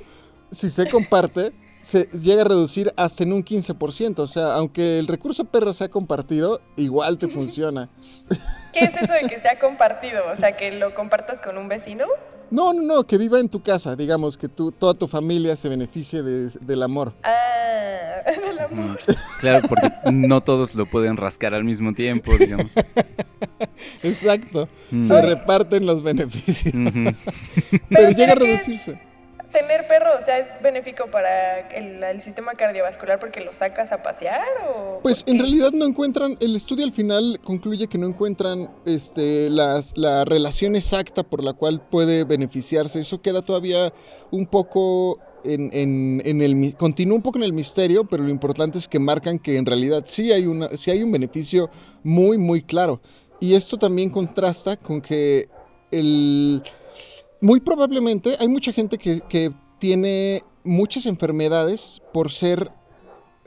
[0.50, 4.18] si se comparte, se llega a reducir hasta en un 15%.
[4.20, 7.90] O sea, aunque el recurso perro sea compartido, igual te funciona.
[8.72, 10.22] ¿Qué es eso de que sea compartido?
[10.32, 12.06] O sea, que lo compartas con un vecino.
[12.50, 15.70] No, no, no, que viva en tu casa, digamos, que tú, toda tu familia se
[15.70, 17.14] beneficie de- del amor.
[17.24, 18.98] Ah, del amor.
[19.40, 22.72] Claro, porque no todos lo pueden rascar al mismo tiempo, digamos.
[24.02, 25.02] Exacto, Mm.
[25.08, 26.74] se reparten los beneficios.
[26.74, 27.14] Pero
[27.88, 29.00] ¿será llega a que reducirse.
[29.52, 34.02] Tener perro, o sea, es benéfico para el, el sistema cardiovascular porque lo sacas a
[34.02, 38.70] pasear o Pues en realidad no encuentran, el estudio al final concluye que no encuentran
[38.86, 43.00] este, las, la relación exacta por la cual puede beneficiarse.
[43.00, 43.92] Eso queda todavía
[44.30, 48.78] un poco en, en- en el, continúa un poco en el misterio, pero lo importante
[48.78, 51.68] es que marcan que en realidad sí hay, una, sí hay un beneficio
[52.02, 53.02] muy, muy claro.
[53.38, 55.48] Y esto también contrasta con que
[55.90, 56.62] el,
[57.42, 62.70] muy probablemente hay mucha gente que, tiene muchas enfermedades por ser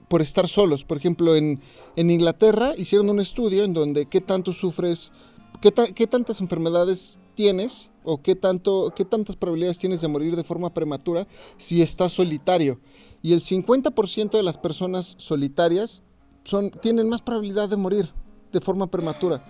[0.09, 0.83] por estar solos.
[0.83, 1.61] Por ejemplo, en,
[1.95, 5.13] en Inglaterra hicieron un estudio en donde qué tanto sufres,
[5.61, 10.43] qué, qué tantas enfermedades tienes o qué, tanto, qué tantas probabilidades tienes de morir de
[10.43, 11.25] forma prematura
[11.57, 12.81] si estás solitario.
[13.21, 16.03] Y el 50% de las personas solitarias
[16.43, 18.09] son, tienen más probabilidad de morir
[18.51, 19.43] de forma prematura.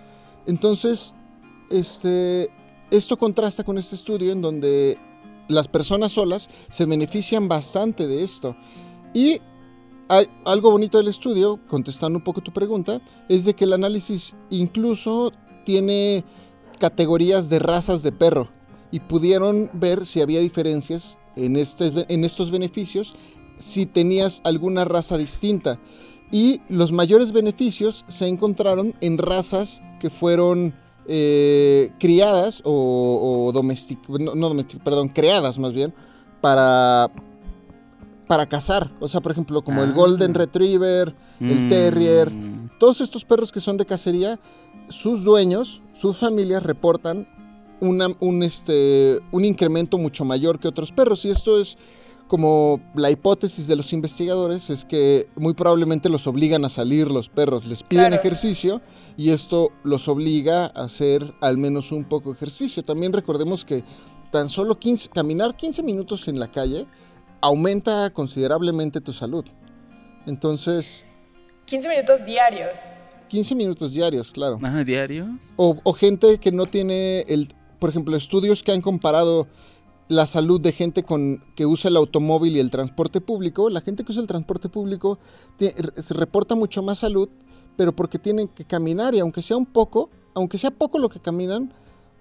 [0.46, 1.14] Entonces,
[1.68, 2.48] este,
[2.90, 4.98] esto contrasta con este estudio en donde
[5.48, 8.56] las personas solas se benefician bastante de esto.
[9.14, 9.40] Y
[10.44, 15.32] algo bonito del estudio, contestando un poco tu pregunta, es de que el análisis incluso
[15.64, 16.24] tiene
[16.78, 18.50] categorías de razas de perro
[18.90, 23.14] y pudieron ver si había diferencias en, este, en estos beneficios
[23.58, 25.78] si tenías alguna raza distinta.
[26.30, 30.74] Y los mayores beneficios se encontraron en razas que fueron
[31.08, 35.94] eh, criadas o, domesticadas, no, perdón, creadas más bien,
[36.40, 37.10] para,
[38.26, 38.90] para cazar.
[39.00, 40.38] O sea, por ejemplo, como el Golden ah.
[40.38, 41.68] Retriever, el mm.
[41.68, 42.32] Terrier,
[42.78, 44.38] todos estos perros que son de cacería,
[44.88, 47.28] sus dueños, sus familias reportan
[47.80, 51.24] un, este, un incremento mucho mayor que otros perros.
[51.24, 51.76] Y esto es
[52.28, 57.28] como la hipótesis de los investigadores es que muy probablemente los obligan a salir los
[57.28, 58.80] perros, les piden ejercicio
[59.16, 62.82] y esto los obliga a hacer al menos un poco de ejercicio.
[62.82, 63.84] También recordemos que
[64.30, 66.86] tan solo 15, caminar 15 minutos en la calle
[67.40, 69.44] aumenta considerablemente tu salud.
[70.26, 71.04] Entonces...
[71.66, 72.80] 15 minutos diarios.
[73.28, 74.58] 15 minutos diarios, claro.
[74.62, 75.52] Ajá, diarios.
[75.56, 77.52] O, o gente que no tiene el...
[77.78, 79.46] Por ejemplo, estudios que han comparado
[80.08, 83.70] la salud de gente con, que usa el automóvil y el transporte público.
[83.70, 85.18] La gente que usa el transporte público
[85.58, 87.28] se reporta mucho más salud,
[87.76, 91.20] pero porque tienen que caminar y aunque sea un poco, aunque sea poco lo que
[91.20, 91.72] caminan,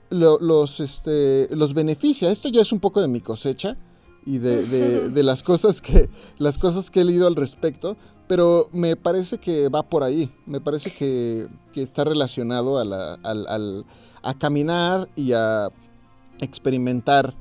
[0.09, 2.31] los, este, los beneficia.
[2.31, 3.77] Esto ya es un poco de mi cosecha
[4.25, 4.65] y de,
[5.09, 9.69] de, las, cosas que, las cosas que he leído al respecto, pero me parece que
[9.69, 10.31] va por ahí.
[10.45, 13.85] Me parece que, que está relacionado a, la, al,
[14.23, 15.69] a caminar y a
[16.41, 17.33] experimentar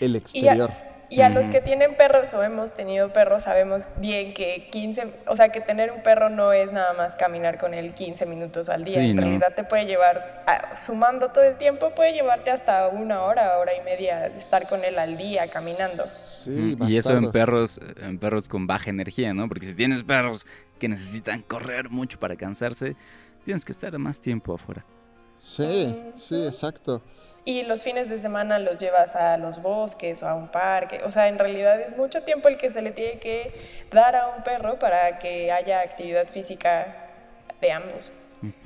[0.00, 0.70] el exterior.
[1.08, 5.36] Y a, los que tienen perros o hemos tenido perros sabemos bien que 15, o
[5.36, 8.82] sea, que tener un perro no es nada más caminar con él 15 minutos al
[8.82, 9.00] día.
[9.00, 13.72] en realidad te puede llevar, sumando todo el tiempo, puede llevarte hasta una hora, hora
[13.76, 16.02] y media estar con él al día caminando.
[16.04, 19.48] Sí, y eso en perros, en perros con baja energía, ¿no?
[19.48, 20.44] Porque si tienes perros
[20.80, 22.96] que necesitan correr mucho para cansarse,
[23.44, 24.84] tienes que estar más tiempo afuera.
[25.38, 27.02] Sí, sí, exacto
[27.46, 31.00] y los fines de semana los llevas a los bosques o a un parque.
[31.04, 33.54] O sea, en realidad es mucho tiempo el que se le tiene que
[33.90, 36.92] dar a un perro para que haya actividad física
[37.60, 38.12] de ambos.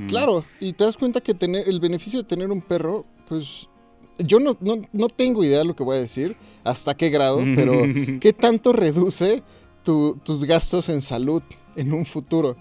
[0.09, 3.69] Claro, y te das cuenta que tener el beneficio de tener un perro, pues
[4.17, 7.83] yo no, no, tengo idea de lo que voy a decir, hasta qué grado, pero
[8.19, 9.43] ¿qué tanto reduce
[9.85, 11.43] tus gastos en salud
[11.77, 12.57] en un futuro?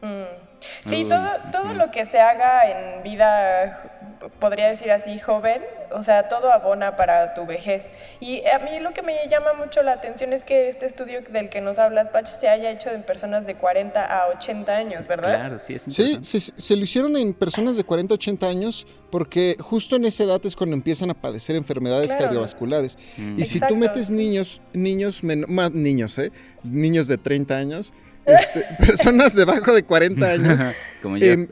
[0.00, 0.40] Mm.
[0.84, 3.99] Sí, todo, todo lo que se haga en vida,
[4.38, 7.88] podría decir así, joven, o sea, todo abona para tu vejez.
[8.20, 11.48] Y a mí lo que me llama mucho la atención es que este estudio del
[11.48, 15.36] que nos hablas, Pach, se haya hecho en personas de 40 a 80 años, ¿verdad?
[15.36, 18.86] Claro, sí, es Sí, se, se lo hicieron en personas de 40 a 80 años
[19.10, 22.98] porque justo en esa edad es cuando empiezan a padecer enfermedades cardiovasculares.
[23.16, 23.40] Mm.
[23.40, 26.30] Y si tú metes niños, niños, más niños, ¿eh?
[26.62, 27.92] Niños de 30 años
[28.26, 30.60] este, personas debajo de 40 años,
[31.20, 31.48] em,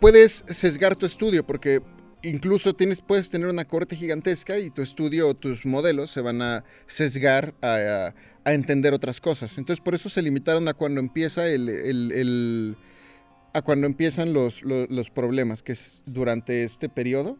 [0.00, 1.80] puedes sesgar tu estudio porque
[2.22, 6.42] incluso tienes, puedes tener una corte gigantesca y tu estudio o tus modelos se van
[6.42, 9.58] a sesgar a, entender otras cosas.
[9.58, 12.76] Entonces por eso se limitaron a cuando empieza el,
[13.52, 17.36] a cuando empiezan los, los, problemas, que es durante este periodo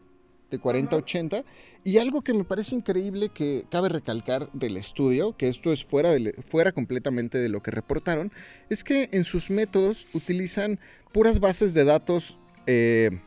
[0.51, 1.45] de 40 a 80.
[1.83, 6.11] Y algo que me parece increíble que cabe recalcar del estudio, que esto es fuera,
[6.11, 8.31] de, fuera completamente de lo que reportaron,
[8.69, 10.79] es que en sus métodos utilizan
[11.13, 12.37] puras bases de datos
[12.67, 13.19] eh,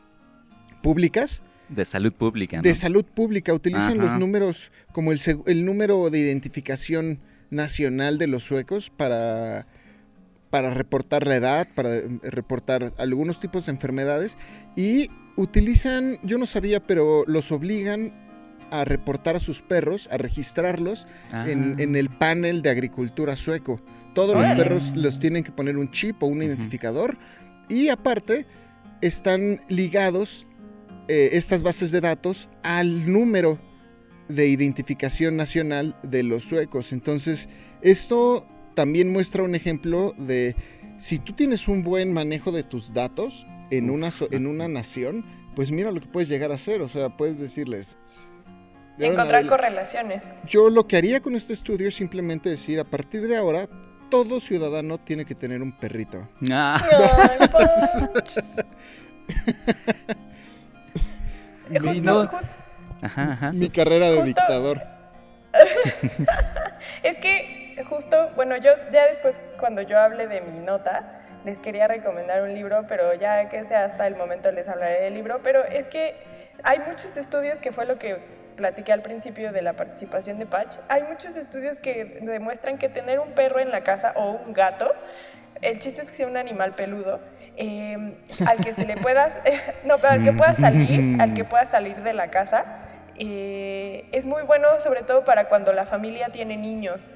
[0.82, 1.42] públicas.
[1.68, 2.60] De salud pública.
[2.60, 3.54] De salud pública.
[3.54, 9.66] Utilizan los números como el, el número de identificación nacional de los suecos para
[10.52, 14.36] para reportar la edad, para eh, reportar algunos tipos de enfermedades
[14.76, 18.12] y utilizan, yo no sabía, pero los obligan
[18.70, 21.98] a reportar a sus perros, a registrarlos en, ah.
[21.98, 23.80] el panel de agricultura sueco.
[24.14, 27.16] Todos los perros los tienen que poner un chip o un identificador
[27.70, 28.44] y aparte
[29.00, 30.46] están ligados
[31.14, 33.58] eh, estas bases de datos al número
[34.28, 36.90] de identificación nacional de los suecos.
[36.90, 37.50] Entonces,
[37.82, 40.56] esto también muestra un ejemplo de
[40.96, 45.22] si tú tienes un buen manejo de tus datos, en, una, en una nación,
[45.54, 46.80] pues mira lo que puedes llegar a hacer.
[46.80, 47.98] O sea, puedes decirles...
[48.98, 50.30] Encontrar correlaciones.
[50.48, 53.68] Yo lo que haría con este estudio es simplemente decir, a partir de ahora,
[54.10, 56.26] todo ciudadano tiene que tener un perrito.
[56.50, 56.82] Ah.
[63.54, 64.82] Mi carrera de dictador.
[67.02, 71.88] es que justo, bueno, yo ya después cuando yo hable de mi nota, les quería
[71.88, 75.64] recomendar un libro, pero ya que sea hasta el momento les hablaré del libro, pero
[75.64, 76.14] es que
[76.62, 78.18] hay muchos estudios que fue lo que
[78.56, 80.76] platiqué al principio de la participación de Patch.
[80.88, 84.92] Hay muchos estudios que demuestran que tener un perro en la casa o un gato,
[85.62, 87.20] el chiste es que sea un animal peludo,
[87.56, 89.28] eh, al que se le pueda,
[89.84, 92.64] no, pero al que pueda salir, al que pueda salir de la casa,
[93.18, 97.10] eh, es muy bueno sobre todo para cuando la familia tiene niños,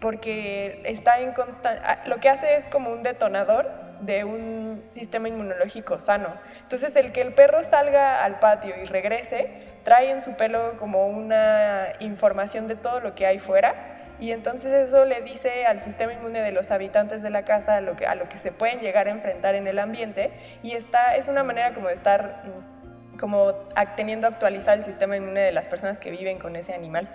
[0.00, 5.98] porque está en constante, lo que hace es como un detonador de un sistema inmunológico
[5.98, 6.34] sano.
[6.62, 9.50] Entonces el que el perro salga al patio y regrese,
[9.82, 13.89] trae en su pelo como una información de todo lo que hay fuera
[14.20, 17.80] y entonces eso le dice al sistema inmune de los habitantes de la casa a
[17.80, 21.16] lo que, a lo que se pueden llegar a enfrentar en el ambiente y está,
[21.16, 23.52] es una manera como de estar mm, como
[23.96, 27.08] teniendo actualizado el sistema inmune de las personas que viven con ese animal.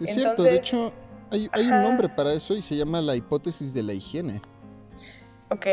[0.00, 0.92] Es cierto, de hecho
[1.30, 4.40] hay, hay un nombre para eso y se llama la hipótesis de la higiene.
[5.50, 5.66] Ok,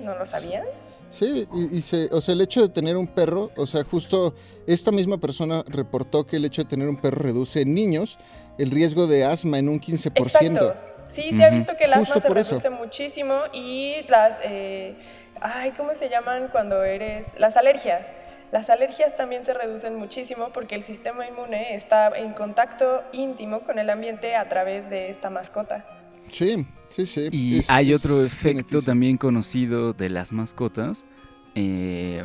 [0.00, 0.64] no lo sabía.
[1.10, 4.34] Sí, y, se, o sea, el hecho de tener un perro, o sea, justo
[4.68, 8.16] esta misma persona reportó que el hecho de tener un perro reduce en niños
[8.58, 10.12] el riesgo de asma en un 15%.
[10.16, 10.74] Exacto.
[11.06, 14.94] Sí, se ha visto que el asma se reduce muchísimo y las, eh,
[15.40, 17.38] ay, ¿cómo se llaman cuando eres?
[17.38, 18.06] Las alergias.
[18.52, 23.78] Las alergias también se reducen muchísimo porque el sistema inmune está en contacto íntimo con
[23.78, 25.84] el ambiente a través de esta mascota.
[26.32, 27.28] Sí, sí, sí.
[27.32, 31.06] Y hay otro efecto también conocido de las mascotas,
[31.54, 32.24] eh,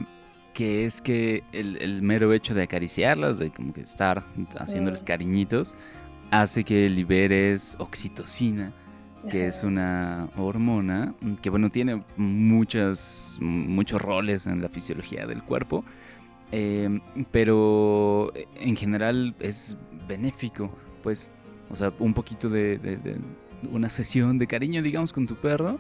[0.53, 4.23] que es que el, mero hecho de acariciarlas, de como que estar
[4.57, 5.05] haciéndoles mm.
[5.05, 5.75] cariñitos,
[6.31, 8.73] hace que liberes oxitocina,
[9.29, 15.83] que es una hormona que, bueno, tiene muchas, muchos roles en la fisiología del cuerpo,
[16.51, 16.99] eh,
[17.31, 21.31] pero en general es benéfico, pues,
[21.69, 23.19] o sea, un poquito de
[23.71, 25.79] una sesión de cariño, digamos, con tu perro,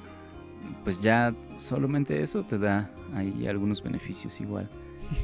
[0.83, 4.69] pues ya solamente eso te da ahí algunos beneficios igual.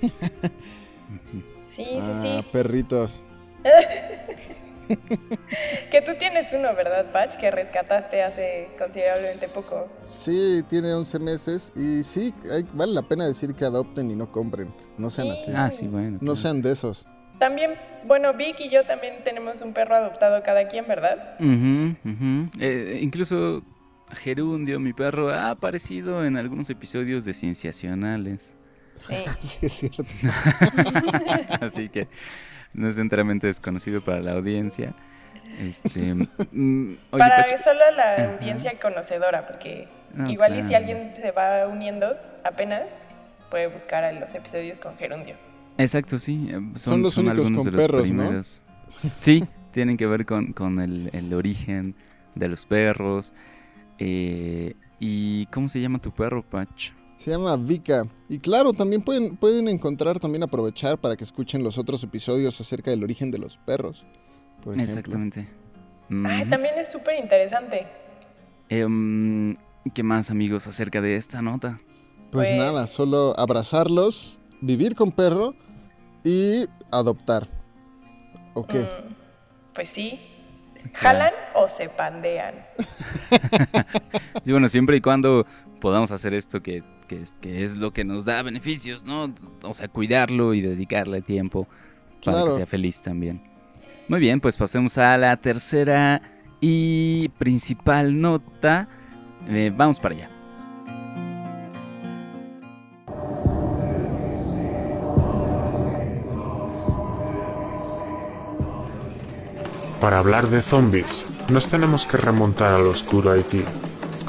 [1.65, 2.27] sí, sí, sí.
[2.27, 3.23] Ah, perritos.
[5.91, 7.35] que tú tienes uno, ¿verdad, Patch?
[7.35, 9.87] Que rescataste hace considerablemente poco.
[10.03, 12.33] Sí, tiene 11 meses y sí,
[12.73, 14.73] vale la pena decir que adopten y no compren.
[14.97, 15.51] No sean así.
[15.55, 16.17] Ah, sí, bueno.
[16.21, 17.07] No sean de esos.
[17.39, 17.73] También,
[18.05, 21.35] bueno, Vic y yo también tenemos un perro adoptado cada quien, ¿verdad?
[21.39, 23.63] Eh, incluso
[24.13, 28.55] Gerundio, mi perro, ha aparecido en algunos episodios de Cienciacionales.
[28.97, 29.15] Sí.
[29.39, 30.03] sí, es cierto.
[31.61, 32.07] Así que
[32.73, 34.93] no es enteramente desconocido para la audiencia.
[35.59, 36.13] Este,
[36.51, 39.87] mm, para solo la audiencia conocedora, porque
[40.27, 42.11] igual y si alguien se va uniendo
[42.43, 42.85] apenas,
[43.49, 45.35] puede buscar a los episodios con Gerundio.
[45.77, 46.49] Exacto, sí.
[46.49, 48.61] Eh, son, los únicos algunos con de los perros, primeros.
[49.19, 51.95] Sí, tienen que ver con, con el, el, origen
[52.35, 53.33] de los perros.
[53.99, 56.91] Eh, ¿Y cómo se llama tu perro, Patch?
[57.21, 58.07] Se llama Vika.
[58.29, 62.89] Y claro, también pueden, pueden encontrar, también aprovechar para que escuchen los otros episodios acerca
[62.89, 64.03] del origen de los perros.
[64.63, 65.47] Por Exactamente.
[66.09, 67.85] también es súper interesante.
[68.69, 69.55] Em,
[69.93, 71.79] ¿Qué más, amigos, acerca de esta nota?
[72.31, 75.53] Pues, pues nada, solo abrazarlos, vivir con perro
[76.23, 77.47] y adoptar.
[78.55, 78.79] ¿O qué?
[78.79, 79.13] Mm,
[79.75, 80.19] pues sí.
[80.93, 82.55] ¿Jalan o se pandean?
[84.43, 85.45] sí, bueno, siempre y cuando
[85.81, 89.33] podamos hacer esto que, es, que es lo que nos da beneficios, ¿no?
[89.63, 91.67] O sea, cuidarlo y dedicarle tiempo
[92.23, 93.41] para que sea feliz también.
[94.07, 96.21] Muy bien, pues pasemos a la tercera
[96.61, 98.87] y principal nota.
[99.49, 100.29] Eh, vamos para allá.
[109.99, 113.63] Para hablar de zombies, nos tenemos que remontar al oscuro Haití,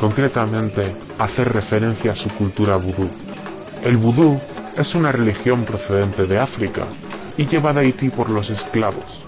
[0.02, 3.08] concretamente hacer referencia a su cultura vudú.
[3.84, 4.36] El vudú
[4.76, 6.82] es una religión procedente de África
[7.36, 9.24] y llevada a Haití por los esclavos.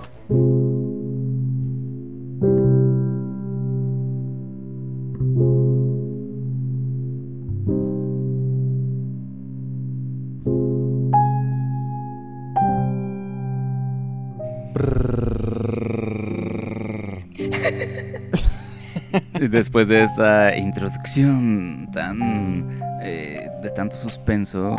[19.54, 24.76] Después de esta introducción tan eh, de tanto suspenso,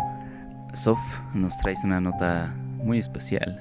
[0.73, 0.99] Sof
[1.33, 2.53] nos traes una nota
[2.83, 3.57] muy especial.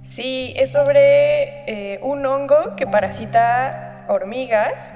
[0.00, 4.94] Sí, es sobre eh, un hongo que parasita hormigas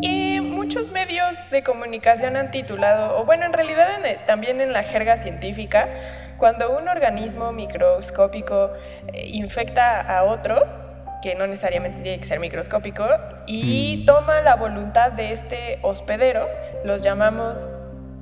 [0.00, 3.86] y muchos medios de comunicación han titulado, o bueno, en realidad
[4.26, 5.90] también en la jerga científica,
[6.38, 8.72] cuando un organismo microscópico
[9.12, 10.83] eh, infecta a otro,
[11.24, 13.06] que no necesariamente tiene que ser microscópico,
[13.46, 14.04] y mm.
[14.04, 16.46] toma la voluntad de este hospedero,
[16.84, 17.66] los llamamos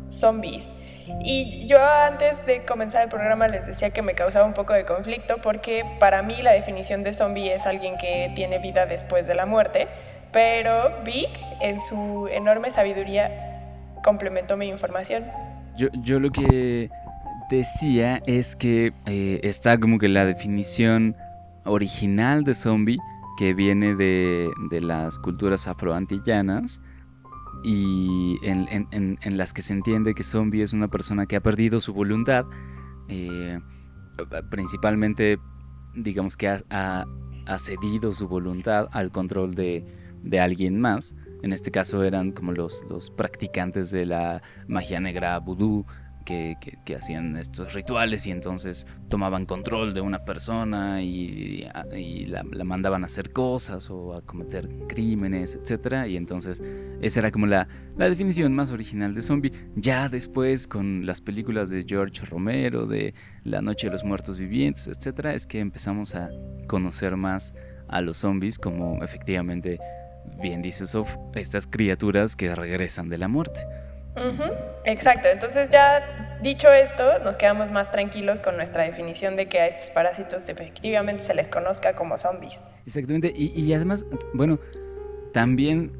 [0.07, 0.69] zombies.
[1.25, 4.85] Y yo antes de comenzar el programa les decía que me causaba un poco de
[4.85, 9.35] conflicto porque para mí la definición de zombie es alguien que tiene vida después de
[9.35, 9.89] la muerte,
[10.31, 11.29] pero Vic
[11.61, 13.59] en su enorme sabiduría
[14.05, 15.25] complementó mi información.
[15.77, 16.89] Yo, yo lo que
[17.51, 21.17] decía es que eh, está como que la definición
[21.65, 22.99] original de zombie
[23.39, 26.81] que viene de, de las culturas afroantillanas
[27.63, 31.93] y en, las que se entiende que zombie es una persona que ha perdido su
[31.93, 32.45] voluntad,
[33.09, 33.61] eh,
[34.51, 35.39] principalmente
[35.95, 37.07] digamos que ha,
[37.59, 39.85] cedido su voluntad al control de,
[40.23, 41.17] de, alguien más.
[41.43, 45.85] En este caso eran como los, los practicantes de la magia negra vudú
[46.23, 46.57] que,
[46.97, 51.67] hacían estos rituales y entonces tomaban control de una persona y,
[52.27, 56.07] la, mandaban a hacer cosas o a cometer crímenes, etc.
[56.09, 56.63] Y entonces
[57.01, 59.53] esa era como la, definición más original de zombie.
[59.75, 63.15] Ya después con las películas de George Romero, de
[63.45, 66.31] La Noche de los Muertos Vivientes, etc., es que empezamos a
[66.67, 67.55] conocer más
[67.89, 69.79] a los zombies como efectivamente,
[70.41, 73.61] bien dice Sof, estas criaturas que regresan de la muerte.
[74.85, 79.67] Exacto, entonces ya dicho esto, nos quedamos más tranquilos con nuestra definición de que a
[79.67, 82.61] estos parásitos efectivamente se les conozca como zombies.
[82.87, 84.05] Exactamente, y, además,
[84.35, 84.59] bueno,
[85.33, 85.93] también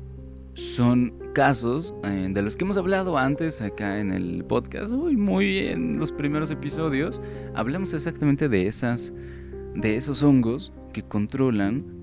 [0.55, 5.69] son casos eh, de los que hemos hablado antes acá en el podcast, muy, muy
[5.69, 7.23] en los primeros episodios,
[7.55, 9.15] hablamos exactamente de esas,
[9.75, 12.02] de esos hongos que controlan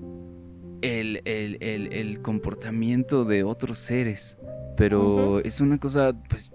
[0.82, 4.38] el, el comportamiento de otros seres.
[4.76, 6.50] Pero es una cosa pues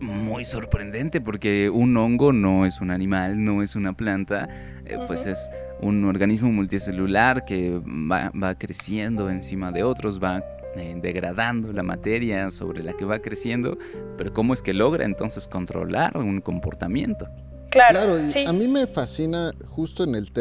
[0.00, 4.48] muy sorprendente porque un hongo no es un animal, no es una planta,
[4.84, 5.50] eh, pues es
[5.80, 10.42] un organismo multicelular que va, creciendo encima de otros, va
[10.76, 13.78] eh, degradando la materia sobre la que va creciendo,
[14.16, 17.28] pero ¿cómo es que logra entonces controlar un comportamiento?
[17.70, 20.32] Claro, a mí me fascina justo en el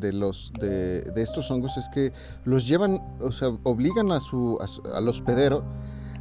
[0.00, 2.12] de los de, estos hongos es que
[2.44, 5.64] los llevan, o sea, obligan a su, a, al hospedero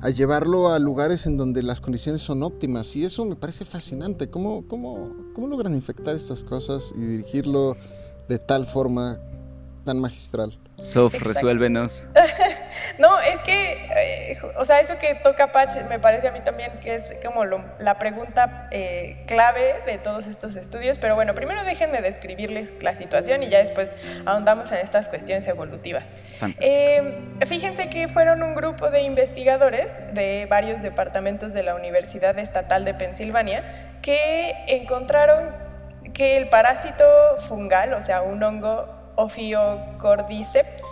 [0.01, 2.95] a llevarlo a lugares en donde las condiciones son óptimas.
[2.95, 4.30] Y eso me parece fascinante.
[4.30, 7.76] ¿Cómo, cómo, cómo logran infectar estas cosas y dirigirlo
[8.28, 9.20] de tal forma
[9.86, 10.57] tan magistral?
[10.82, 12.05] Sof, resuélvenos.
[13.00, 16.80] no, es que, eh, o sea, eso que toca Patch me parece a mí también
[16.82, 20.97] que es como la pregunta eh, clave de todos estos estudios.
[20.97, 23.95] Pero bueno, primero déjenme describirles la situación y ya después
[24.26, 26.10] ahondamos en estas cuestiones evolutivas.
[26.60, 32.84] Eh, fíjense que fueron un grupo de investigadores de varios departamentos de la Universidad Estatal
[32.84, 33.64] de Pensilvania
[34.02, 35.56] que encontraron
[36.14, 37.06] que el parásito
[37.38, 40.84] fungal, o sea, un hongo Ophiocordyceps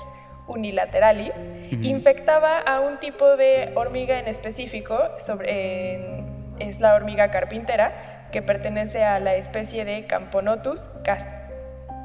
[0.47, 1.33] unilateralis,
[1.81, 6.23] infectaba a un tipo de hormiga en específico, sobre,
[6.59, 10.89] es la hormiga carpintera, que pertenece a la especie de Camponotus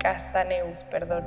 [0.00, 1.24] castaneus, perdón.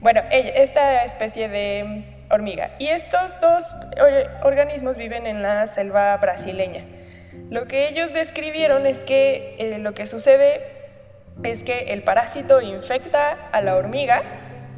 [0.00, 2.72] Bueno, esta especie de hormiga.
[2.78, 3.64] Y estos dos
[4.42, 6.84] organismos viven en la selva brasileña.
[7.50, 10.62] Lo que ellos describieron es que eh, lo que sucede
[11.42, 14.22] es que el parásito infecta a la hormiga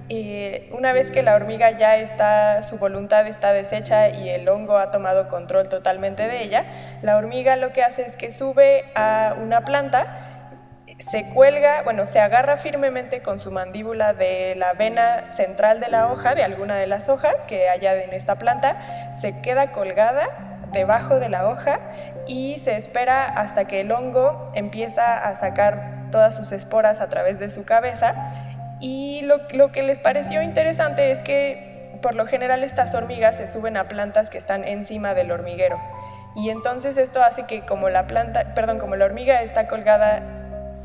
[0.08, 4.78] y una vez que la hormiga ya está, su voluntad está deshecha y el hongo
[4.78, 6.64] ha tomado control totalmente de ella,
[7.02, 10.06] la hormiga lo que hace es que sube a una planta,
[10.98, 16.06] se cuelga, bueno, se agarra firmemente con su mandíbula de la vena central de la
[16.06, 21.18] hoja, de alguna de las hojas que haya en esta planta, se queda colgada debajo
[21.18, 21.80] de la hoja
[22.26, 27.38] y se espera hasta que el hongo empieza a sacar todas sus esporas a través
[27.38, 28.14] de su cabeza.
[28.80, 33.46] Y lo, lo que les pareció interesante es que por lo general estas hormigas se
[33.46, 35.80] suben a plantas que están encima del hormiguero.
[36.34, 40.22] Y entonces esto hace que como la planta, perdón, como la hormiga está colgada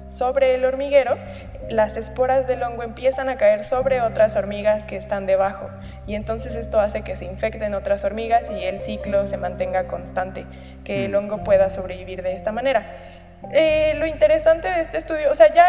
[0.07, 1.17] sobre el hormiguero,
[1.69, 5.69] las esporas del hongo empiezan a caer sobre otras hormigas que están debajo.
[6.07, 10.45] Y entonces esto hace que se infecten otras hormigas y el ciclo se mantenga constante,
[10.83, 11.15] que el mm.
[11.15, 12.85] hongo pueda sobrevivir de esta manera.
[13.49, 15.65] Eh, lo interesante de este estudio, o sea, ya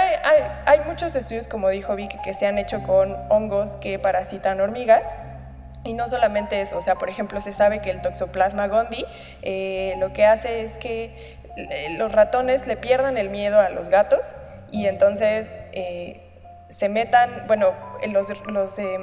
[0.66, 5.11] hay, muchos estudios, como dijo Vicky, que se han hecho con hongos que parasitan hormigas.
[5.85, 9.05] Y no solamente eso, o sea, por ejemplo, se sabe que el Toxoplasma gondii
[9.43, 13.89] eh, lo que hace es que eh, los ratones le pierdan el miedo a los
[13.89, 14.37] gatos
[14.70, 15.57] y entonces
[16.68, 17.73] se metan, bueno,
[18.07, 19.03] los, los em,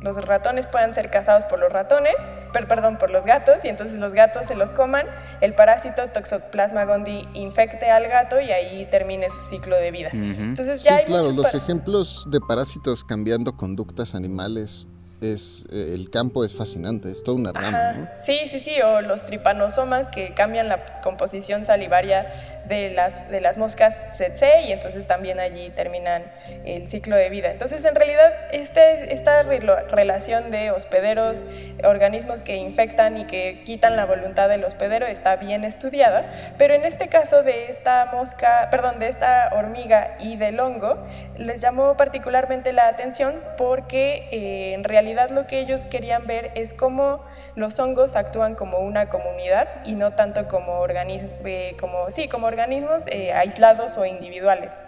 [0.00, 2.14] los ratones puedan ser cazados por los ratones,
[2.52, 5.06] perdón, por los gatos, y entonces los gatos se los coman,
[5.40, 10.10] el parásito Toxoplasma gondii infecte al gato y ahí termine su ciclo de vida.
[10.12, 14.86] Entonces ya sí, claro, los ejemplos de parásitos cambiando conductas animales
[15.20, 18.08] es eh, el campo es fascinante, es toda una rama, ¿no?
[18.18, 22.26] Sí, sí, sí, o los tripanosomas que cambian la composición salivaria
[22.68, 26.30] de las, de las moscas tsetse y entonces también allí terminan
[26.64, 27.50] el ciclo de vida.
[27.50, 31.44] Entonces, en realidad, este, esta relación de hospederos,
[31.82, 36.84] organismos que infectan y que quitan la voluntad del hospedero está bien estudiada, pero en
[36.84, 41.06] este caso de esta mosca, perdón, de esta hormiga y del hongo,
[41.36, 46.74] les llamó particularmente la atención porque eh, en realidad lo que ellos querían ver es
[46.74, 52.46] cómo los hongos actúan como una comunidad y no tanto como, eh, como, sí, como
[52.46, 54.78] organismos eh, aislados o individuales.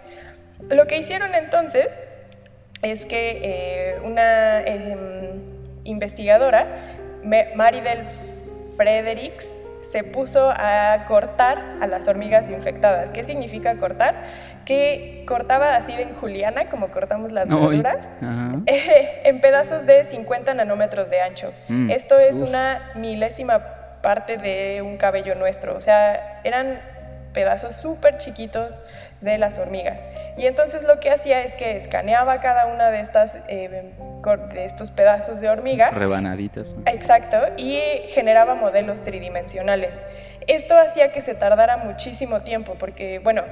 [0.69, 1.97] Lo que hicieron entonces
[2.81, 5.41] es que una em,
[5.83, 6.67] investigadora,
[7.55, 8.07] Maridel
[8.77, 13.11] Fredericks, se puso a cortar a las hormigas infectadas.
[13.11, 14.25] ¿Qué significa cortar?
[14.65, 18.09] Que cortaba así en juliana, como cortamos las verduras,
[18.65, 21.53] en pedazos de 50 nanómetros de ancho.
[21.67, 21.89] Mm.
[21.89, 23.61] Esto es una milésima
[24.01, 25.75] parte de un cabello nuestro.
[25.75, 26.79] O sea, eran
[27.33, 28.77] pedazos súper chiquitos
[29.21, 30.07] de las hormigas.
[30.37, 33.93] Y entonces lo que hacía es que escaneaba cada una de, estas, eh,
[34.49, 35.91] de estos pedazos de hormiga.
[35.91, 36.75] Rebanaditas.
[36.85, 40.01] Exacto, y generaba modelos tridimensionales.
[40.47, 43.43] Esto hacía que se tardara muchísimo tiempo, porque, bueno,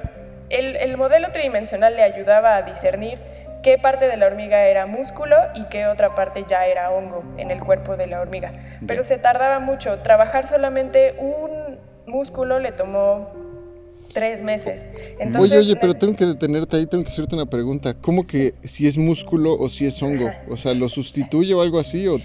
[0.50, 3.20] el, el modelo tridimensional le ayudaba a discernir
[3.62, 7.52] qué parte de la hormiga era músculo y qué otra parte ya era hongo en
[7.52, 8.54] el cuerpo de la hormiga.
[8.88, 10.00] Pero se tardaba mucho.
[10.00, 13.49] Trabajar solamente un músculo le tomó
[14.14, 14.88] tres meses.
[15.38, 17.94] oye, oye, pero tengo que detenerte ahí, tengo que hacerte una pregunta.
[17.94, 20.32] ¿Cómo que si es músculo o si es hongo?
[20.50, 22.08] O sea, ¿lo sustituye o algo así?
[22.08, 22.20] ¿O,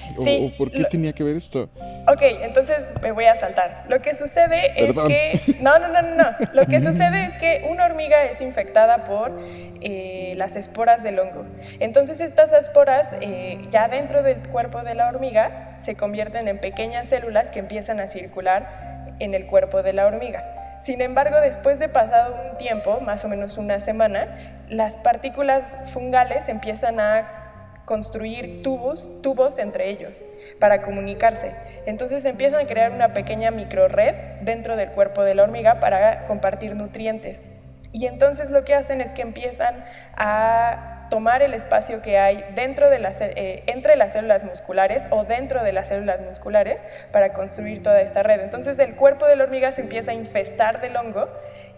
[0.56, 1.68] por qué tenía que ver esto?
[2.08, 3.84] Ok, entonces me voy a saltar.
[3.88, 5.54] Lo que sucede es que...
[5.60, 6.24] No, no, no, no, no.
[6.52, 9.32] Lo que sucede es que una hormiga es infectada por
[9.80, 11.44] eh, las esporas del hongo.
[11.80, 17.08] Entonces estas esporas eh, ya dentro del cuerpo de la hormiga se convierten en pequeñas
[17.08, 20.63] células que empiezan a circular en el cuerpo de la hormiga.
[20.84, 26.50] Sin embargo, después de pasado un tiempo, más o menos una semana, las partículas fungales
[26.50, 30.20] empiezan a construir tubos, tubos entre ellos
[30.60, 31.56] para comunicarse.
[31.86, 36.76] Entonces empiezan a crear una pequeña microred dentro del cuerpo de la hormiga para compartir
[36.76, 37.44] nutrientes.
[37.92, 42.90] Y entonces lo que hacen es que empiezan a tomar el espacio que hay dentro
[42.90, 47.84] de las, eh, entre las células musculares o dentro de las células musculares para construir
[47.84, 48.40] toda esta red.
[48.40, 51.28] Entonces el cuerpo de la hormiga se empieza a infestar del hongo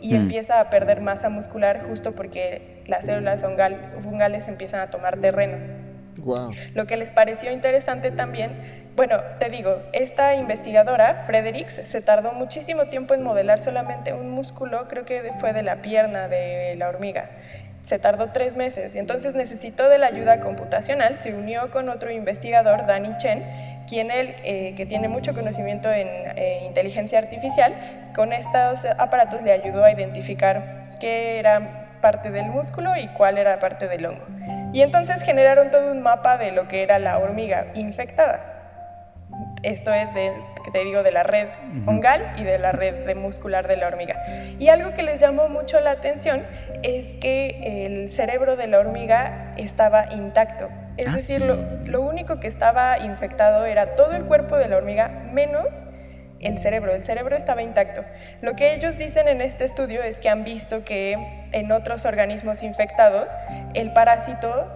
[0.01, 0.17] y mm.
[0.17, 3.45] empieza a perder masa muscular justo porque las células
[4.01, 5.59] fungales empiezan a tomar terreno.
[6.73, 12.87] Lo que les pareció interesante también, bueno, te digo, esta investigadora, Fredericks, se tardó muchísimo
[12.87, 17.29] tiempo en modelar solamente un músculo, creo que fue de la pierna de la hormiga
[17.87, 22.11] se tardó tres meses y entonces necesitó de la ayuda computacional, se unió con otro
[22.11, 23.45] investigador, Danny Chen,
[23.87, 27.79] quien él, eh, que tiene mucho conocimiento en eh, inteligencia artificial,
[28.13, 33.61] con estos aparatos le ayudó a identificar qué era parte del músculo y cuál era
[33.61, 34.27] parte del hongo.
[34.73, 38.56] Y entonces generaron todo un mapa de lo que era la hormiga infectada.
[39.67, 41.49] Esto es, de, que te digo, de la red
[41.85, 44.23] fungal y de la red muscular de la hormiga.
[44.61, 46.47] Y algo que les llamó mucho la atención
[46.85, 50.69] es que el cerebro de la hormiga estaba intacto.
[50.97, 51.43] Es ah, decir,
[51.85, 55.85] lo, único que estaba infectado era todo el cuerpo de la hormiga menos
[56.39, 56.95] el cerebro.
[56.95, 58.05] El cerebro estaba intacto.
[58.43, 62.63] Lo que ellos dicen en este estudio es que han visto que en otros organismos
[62.63, 63.37] infectados
[63.75, 64.67] el parásito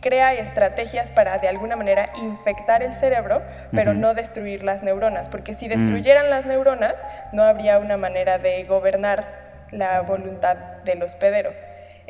[0.00, 3.42] crea estrategias para de alguna manera infectar el cerebro,
[3.72, 5.70] pero no destruir las neuronas, porque si mm.
[5.70, 6.94] destruyeran las neuronas
[7.32, 11.50] no habría una manera de gobernar la voluntad del hospedero.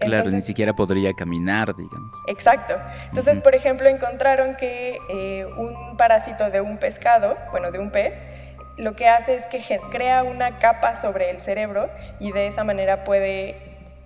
[0.01, 2.15] claro, ni siquiera podría caminar, digamos.
[2.29, 2.75] Exacto.
[3.07, 8.21] Entonces, por ejemplo, encontraron que eh, un parásito de un pescado, bueno, de un pez,
[8.77, 9.61] lo que hace es que
[9.91, 13.57] crea una capa sobre el cerebro y de esa manera puede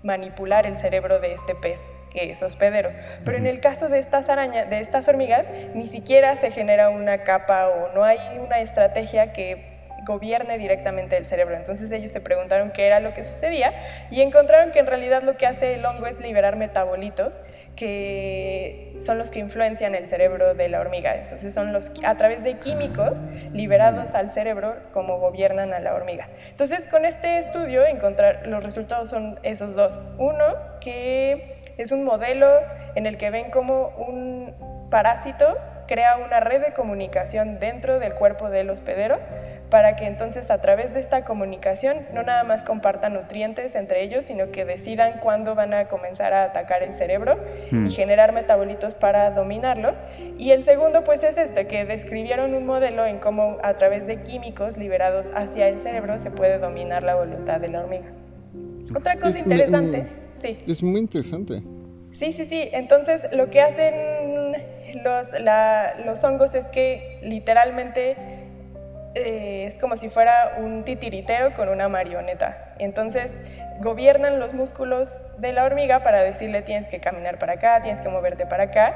[0.02, 2.90] manipular el cerebro de este pez que es hospedero.
[3.24, 7.24] Pero en el caso de estas arañas, de estas hormigas, ni siquiera se genera una
[7.24, 9.72] capa o no hay una estrategia que
[10.04, 11.56] gobierne directamente el cerebro.
[11.56, 13.72] Entonces ellos se preguntaron qué era lo que sucedía
[14.10, 17.40] y encontraron que en realidad lo que hace el hongo es liberar metabolitos
[17.76, 21.14] que son los que influencian el cerebro de la hormiga.
[21.14, 26.28] Entonces son los a través de químicos liberados al cerebro como gobiernan a la hormiga.
[26.50, 30.00] Entonces con este estudio encontrar los resultados son esos dos.
[30.18, 30.44] Uno
[30.80, 32.48] que es un modelo
[32.94, 34.54] en el que ven como un
[34.90, 35.56] parásito
[35.86, 39.18] crea una red de comunicación dentro del cuerpo del hospedero
[39.68, 44.24] para que entonces a través de esta comunicación no nada más compartan nutrientes entre ellos,
[44.26, 47.38] sino que decidan cuándo van a comenzar a atacar el cerebro
[47.70, 47.86] Mm.
[47.86, 49.94] y generar metabolitos para dominarlo.
[50.38, 54.22] Y el segundo pues es este, que describieron un modelo en cómo a través de
[54.22, 58.06] químicos liberados hacia el cerebro se puede dominar la voluntad de la hormiga.
[58.94, 60.62] Otra cosa interesante, sí.
[60.66, 61.62] Es muy interesante.
[62.12, 62.68] Sí, sí, sí.
[62.72, 63.94] Entonces, lo que hacen
[65.02, 68.16] los, la- los hongos es que literalmente
[69.14, 72.74] eh, es como si fuera un titiritero con una marioneta.
[72.78, 73.40] Entonces,
[73.80, 78.08] gobiernan los músculos de la hormiga para decirle tienes que caminar para acá, tienes que
[78.08, 78.94] moverte para acá.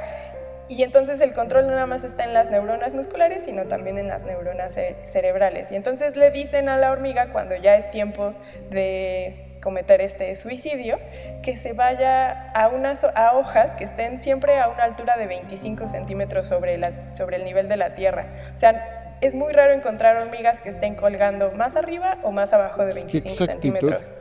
[0.68, 4.08] Y entonces el control no nada más está en las neuronas musculares, sino también en
[4.08, 5.70] las neuronas ce- cerebrales.
[5.70, 8.34] Y entonces le dicen a la hormiga cuando ya es tiempo
[8.70, 11.00] de cometer este suicidio,
[11.42, 15.88] que se vaya a, unas, a hojas que estén siempre a una altura de 25
[15.88, 18.26] centímetros sobre, la, sobre el nivel de la tierra.
[18.54, 22.86] O sea, es muy raro encontrar hormigas que estén colgando más arriba o más abajo
[22.86, 23.74] de 25 exactitud.
[23.74, 24.12] centímetros.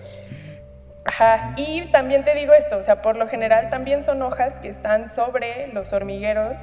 [1.06, 4.70] Ajá, y también te digo esto, o sea, por lo general también son hojas que
[4.70, 6.60] están sobre los hormigueros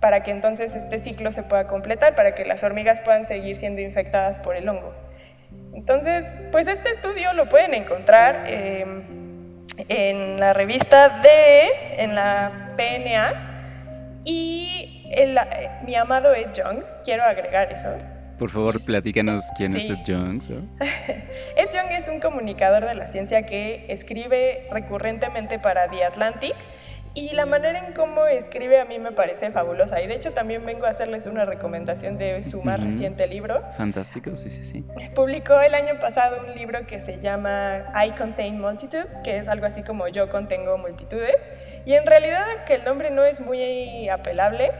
[0.00, 3.82] para que entonces este ciclo se pueda completar, para que las hormigas puedan seguir siendo
[3.82, 5.03] infectadas por el hongo.
[5.74, 8.84] Entonces, pues este estudio lo pueden encontrar eh,
[9.88, 13.46] en la revista de, en la PNAS,
[14.24, 17.88] y el- eh, mi amado Ed Young, quiero agregar eso,
[18.38, 19.88] Por favor, platícanos quién es.
[19.88, 19.98] Ed.
[20.08, 20.34] ¿no?
[21.56, 26.54] Ed Young es un comunicador de la ciencia que escribe recurrentemente para The Atlantic
[27.14, 30.00] y la manera en cómo escribe a mí me parece fabulosa.
[30.02, 32.88] Y de hecho también vengo a hacerles una recomendación de su más Ujú.
[32.90, 33.62] reciente libro.
[33.76, 34.84] Fantástico, sí, sí, sí.
[35.14, 39.66] Publicó el año pasado un libro que se llama I Contain Multitudes, que es algo
[39.66, 41.36] así como Yo contengo multitudes.
[41.86, 44.72] Y en realidad, aunque el nombre no es muy apelable,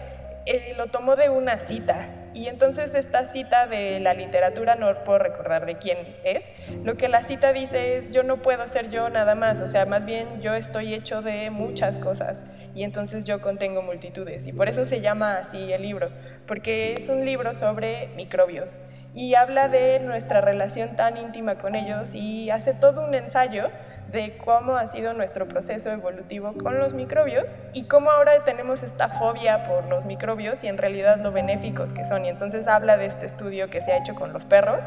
[0.46, 2.08] eh, lo tomó de una cita.
[2.34, 6.50] Y entonces esta cita de la literatura, no puedo recordar de quién es,
[6.82, 9.86] lo que la cita dice es yo no puedo ser yo nada más, o sea,
[9.86, 14.46] más bien yo estoy hecho de muchas cosas y entonces yo contengo multitudes.
[14.46, 16.10] Y por eso se llama así el libro,
[16.46, 18.76] porque es un libro sobre microbios
[19.14, 23.70] y habla de nuestra relación tan íntima con ellos y hace todo un ensayo
[24.14, 29.08] de cómo ha sido nuestro proceso evolutivo con los microbios y cómo ahora tenemos esta
[29.10, 32.24] fobia por los microbios y en realidad lo benéficos que son.
[32.24, 34.78] Y entonces habla de este estudio que se ha hecho con los perros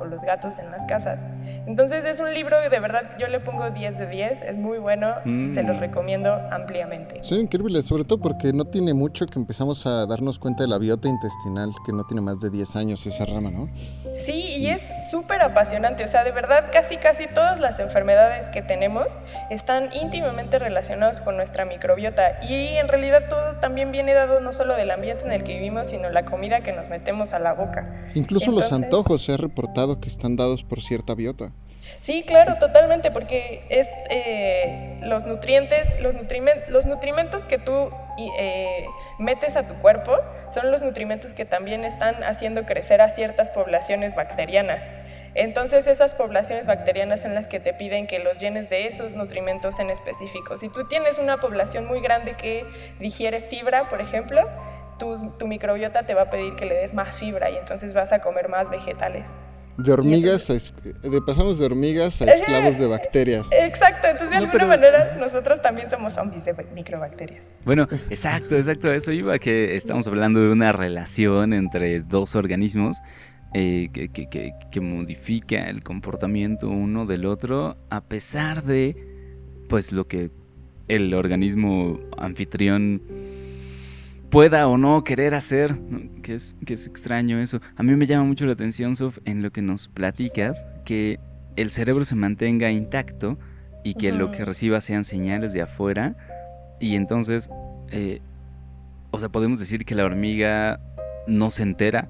[0.00, 1.22] o los gatos en las casas.
[1.66, 4.78] Entonces es un libro que de verdad yo le pongo 10 de 10, es muy
[4.78, 5.50] bueno, Mm.
[5.50, 7.18] se los recomiendo ampliamente.
[7.22, 10.78] Son increíbles, sobre todo porque no tiene mucho que empezamos a darnos cuenta de la
[10.78, 13.68] biota intestinal, que no tiene más de 10 años esa rama, ¿no?
[14.14, 18.62] Sí, y es súper apasionante, o sea, de verdad casi casi todas las enfermedades que
[18.62, 18.75] tenemos
[19.50, 24.74] están íntimamente relacionadas con nuestra microbiota y en realidad todo también viene dado no solo
[24.74, 28.10] del ambiente en el que vivimos, sino la comida que nos metemos a la boca.
[28.14, 31.52] Incluso los antojos se ha reportado que están dados por cierta biota.
[32.00, 36.16] Sí, claro, totalmente, porque es eh, los nutrientes, los,
[36.68, 37.88] los nutrimentos que tú
[38.38, 38.86] eh,
[39.18, 40.16] metes a tu cuerpo
[40.50, 44.82] son los nutrimentos que también están haciendo crecer a ciertas poblaciones bacterianas.
[45.36, 49.78] Entonces esas poblaciones bacterianas son las que te piden que los llenes de esos nutrimentos
[49.80, 50.56] en específico.
[50.56, 52.64] Si tú tienes una población muy grande que
[53.00, 54.48] digiere fibra, por ejemplo,
[54.98, 58.12] tu, tu microbiota te va a pedir que le des más fibra y entonces vas
[58.12, 59.28] a comer más vegetales.
[59.76, 60.72] De hormigas a es-
[61.02, 63.46] de pasamos de hormigas a esclavos de bacterias.
[63.60, 67.44] Exacto, entonces de No, alguna pero- manera nosotros también somos zombies de microbacterias.
[67.66, 73.02] Bueno, exacto, exacto, a eso iba, que estamos hablando de una relación entre dos organismos
[73.54, 78.96] eh, que, que- que- que modifica el comportamiento uno del otro a pesar de,
[79.68, 80.30] pues, lo que
[80.88, 83.02] el organismo anfitrión
[84.30, 86.00] pueda o no querer hacer, ¿no?
[86.22, 87.60] que es, que es extraño eso.
[87.76, 91.18] A mí me llama mucho la atención, Sof, en lo que nos platicas, que
[91.56, 93.38] el cerebro se mantenga intacto
[93.84, 96.16] y que lo que reciba sean señales de afuera
[96.80, 97.48] y entonces,
[97.90, 98.20] eh,
[99.12, 100.80] o sea, podemos decir que la hormiga
[101.26, 102.08] no se entera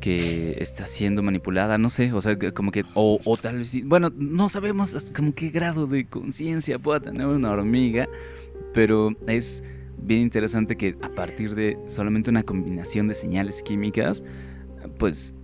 [0.00, 4.48] que está siendo manipulada, no sé, o sea, como que, o, tal vez, bueno, no
[4.48, 8.08] sabemos como qué grado de conciencia pueda tener una hormiga,
[8.72, 9.62] pero es
[9.98, 14.24] bien interesante que a partir de solamente una combinación de señales químicas,
[14.98, 15.34] pues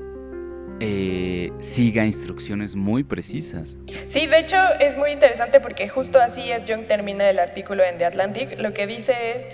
[0.81, 3.79] eh, siga instrucciones muy precisas.
[4.07, 7.99] Sí, de hecho es muy interesante porque justo así Ed Young termina el artículo en
[7.99, 8.61] The Atlantic.
[8.61, 9.49] Lo que dice es,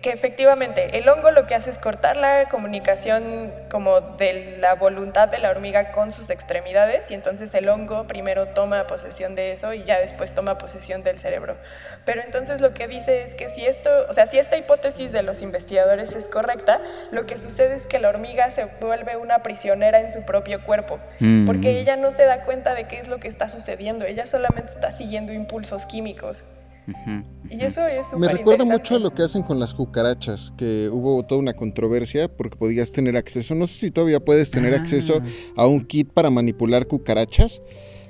[0.00, 5.28] que efectivamente el hongo lo que hace es cortar la comunicación como de la voluntad
[5.28, 9.72] de la hormiga con sus extremidades y entonces el hongo primero toma posesión de eso
[9.74, 11.56] y ya después toma posesión del cerebro.
[12.04, 15.22] Pero entonces lo que dice es que si esto, o sea, si esta hipótesis de
[15.22, 16.80] los investigadores es correcta,
[17.10, 20.98] lo que sucede es que la hormiga se vuelve una prisionera en su propio cuerpo,
[21.20, 21.46] Mm.
[21.46, 24.72] porque ella no se da cuenta de qué es lo que está sucediendo, ella solamente
[24.72, 26.44] está siguiendo impulsos químicos.
[27.50, 31.22] Y eso es Me recuerda mucho a lo que hacen con las cucarachas, que hubo
[31.24, 34.78] toda una controversia porque podías tener acceso, no sé si todavía puedes tener Ah.
[34.78, 35.20] acceso
[35.56, 37.60] a un kit para manipular cucarachas,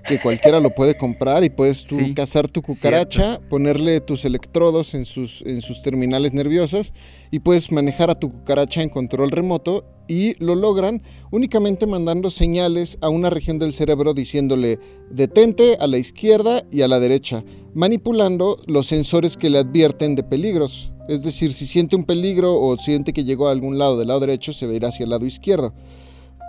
[0.09, 4.95] que cualquiera lo puede comprar y puedes tú Sí, cazar tu cucaracha, ponerle tus electrodos
[4.95, 6.91] en sus, en sus terminales nerviosas
[7.31, 11.01] y puedes manejar a tu cucaracha en control remoto y lo logran
[11.31, 16.89] únicamente mandando señales a una región del cerebro diciéndole detente a la izquierda y a
[16.89, 20.93] la derecha, manipulando los sensores que le advierten de peligros.
[21.09, 24.21] Es decir, si siente un peligro o siente que llegó a algún lado del lado
[24.21, 25.73] derecho, se va a hacia el lado izquierdo.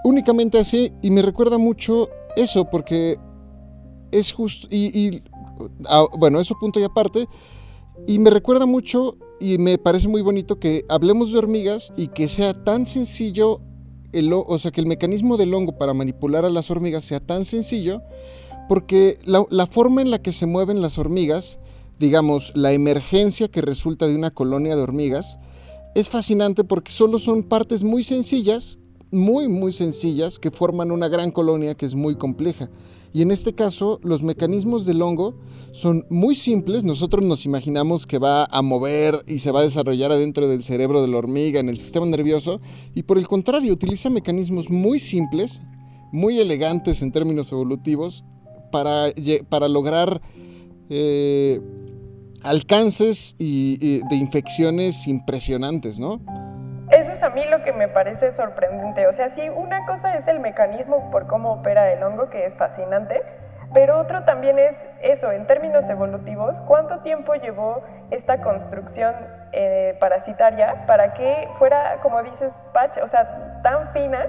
[0.04, 3.18] Únicamente así, y me recuerda mucho eso, porque
[4.12, 5.24] es justo, y, y,
[5.88, 7.28] ah, bueno, eso punto y aparte,
[8.08, 12.30] y me recuerda mucho y me parece muy bonito que hablemos de hormigas y que
[12.30, 13.60] sea tan sencillo,
[14.14, 17.44] el, o sea, que el mecanismo del hongo para manipular a las hormigas sea tan
[17.44, 18.02] sencillo,
[18.70, 21.60] porque la, la forma en la que se mueven las hormigas,
[22.00, 25.40] digamos, la emergencia que resulta de una colonia de hormigas,
[25.94, 28.80] es fascinante porque solo son partes muy sencillas,
[29.12, 32.70] muy, muy sencillas, que forman una gran colonia que es muy compleja.
[33.14, 35.36] Y en este caso, los mecanismos del hongo
[35.72, 36.84] son muy simples.
[36.84, 41.00] Nosotros nos imaginamos que va a mover y se va a desarrollar adentro del cerebro
[41.02, 42.60] de la hormiga, en el sistema nervioso.
[42.96, 45.62] Y por el contrario, utiliza mecanismos muy simples,
[46.12, 48.24] muy elegantes en términos evolutivos,
[48.72, 49.06] para,
[49.48, 50.20] para lograr
[50.90, 51.62] eh,
[52.42, 56.20] alcances y de infecciones impresionantes, ¿no?
[57.24, 59.08] A mí lo que me parece sorprendente.
[59.08, 62.58] O sea, sí, una cosa es el mecanismo por cómo opera el hongo, que es
[62.58, 63.24] fascinante,
[63.74, 69.16] pero otro también es eso, en términos evolutivos, ¿cuánto tiempo llevó esta construcción
[69.54, 74.28] eh, parasitaria para que fuera, como dices, Patch, o sea, tan fina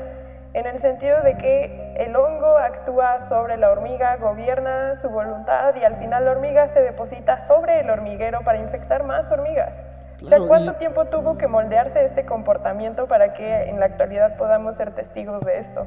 [0.53, 5.83] en el sentido de que el hongo actúa sobre la hormiga, gobierna su voluntad y
[5.83, 9.83] al final la hormiga se deposita sobre el hormiguero para infectar más hormigas.
[10.17, 13.87] O sea, Claro, ¿cuánto y- tiempo tuvo que moldearse este comportamiento para que en la
[13.87, 15.87] actualidad podamos ser testigos de esto?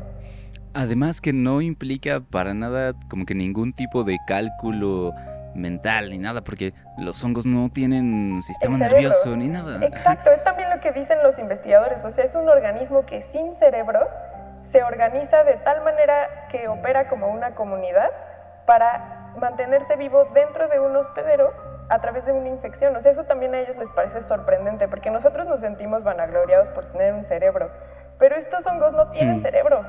[0.73, 5.13] Además que no implica para nada como que ningún tipo de cálculo
[5.55, 9.83] mental ni nada, porque los hongos no tienen sistema nervioso ni nada.
[9.83, 12.05] Exacto, es también lo que dicen los investigadores.
[12.05, 14.07] O sea, es un organismo que sin cerebro
[14.59, 18.09] se organiza de tal manera que opera como una comunidad
[18.67, 21.51] para mantenerse vivo dentro de un hospedero
[21.89, 22.95] a través de una infección.
[22.95, 26.85] O sea, eso también a ellos les parece sorprendente, porque nosotros nos sentimos vanagloriados por
[26.85, 27.71] tener un cerebro,
[28.19, 29.41] pero estos hongos no tienen Hmm.
[29.41, 29.85] cerebro.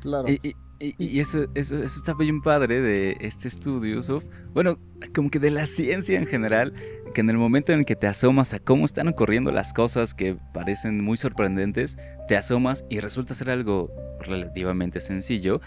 [0.00, 0.28] Claro.
[0.28, 4.24] Y, y- y- y eso, eso, eso está bien padre de este estudio, Sof.
[4.52, 4.76] Bueno,
[5.14, 6.72] como que de la ciencia en general,
[7.14, 10.14] que en el momento en el que te asomas a cómo están ocurriendo las cosas
[10.14, 11.98] que parecen muy sorprendentes,
[12.28, 13.90] te asomas y resulta ser algo
[14.20, 15.60] relativamente sencillo,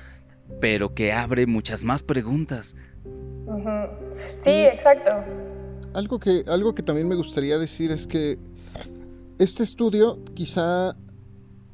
[0.60, 2.76] pero que abre muchas más preguntas.
[4.44, 5.12] Sí, Y- exacto.
[5.94, 8.38] Algo que, algo que también me gustaría decir es que
[9.40, 10.96] este estudio quizá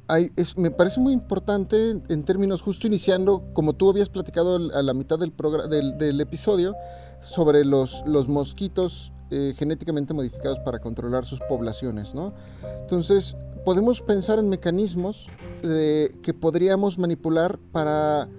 [0.07, 1.75] hay, es- me parece muy importante
[2.07, 5.34] en términos justo iniciando, como tú habías platicado a la mitad del,
[5.69, 6.75] del, del episodio,
[7.21, 12.34] sobre los, los mosquitos eh, genéticamente modificados para controlar sus poblaciones, ¿no?
[12.82, 15.28] Entonces, podemos pensar en mecanismos
[15.61, 18.30] de- que podríamos manipular para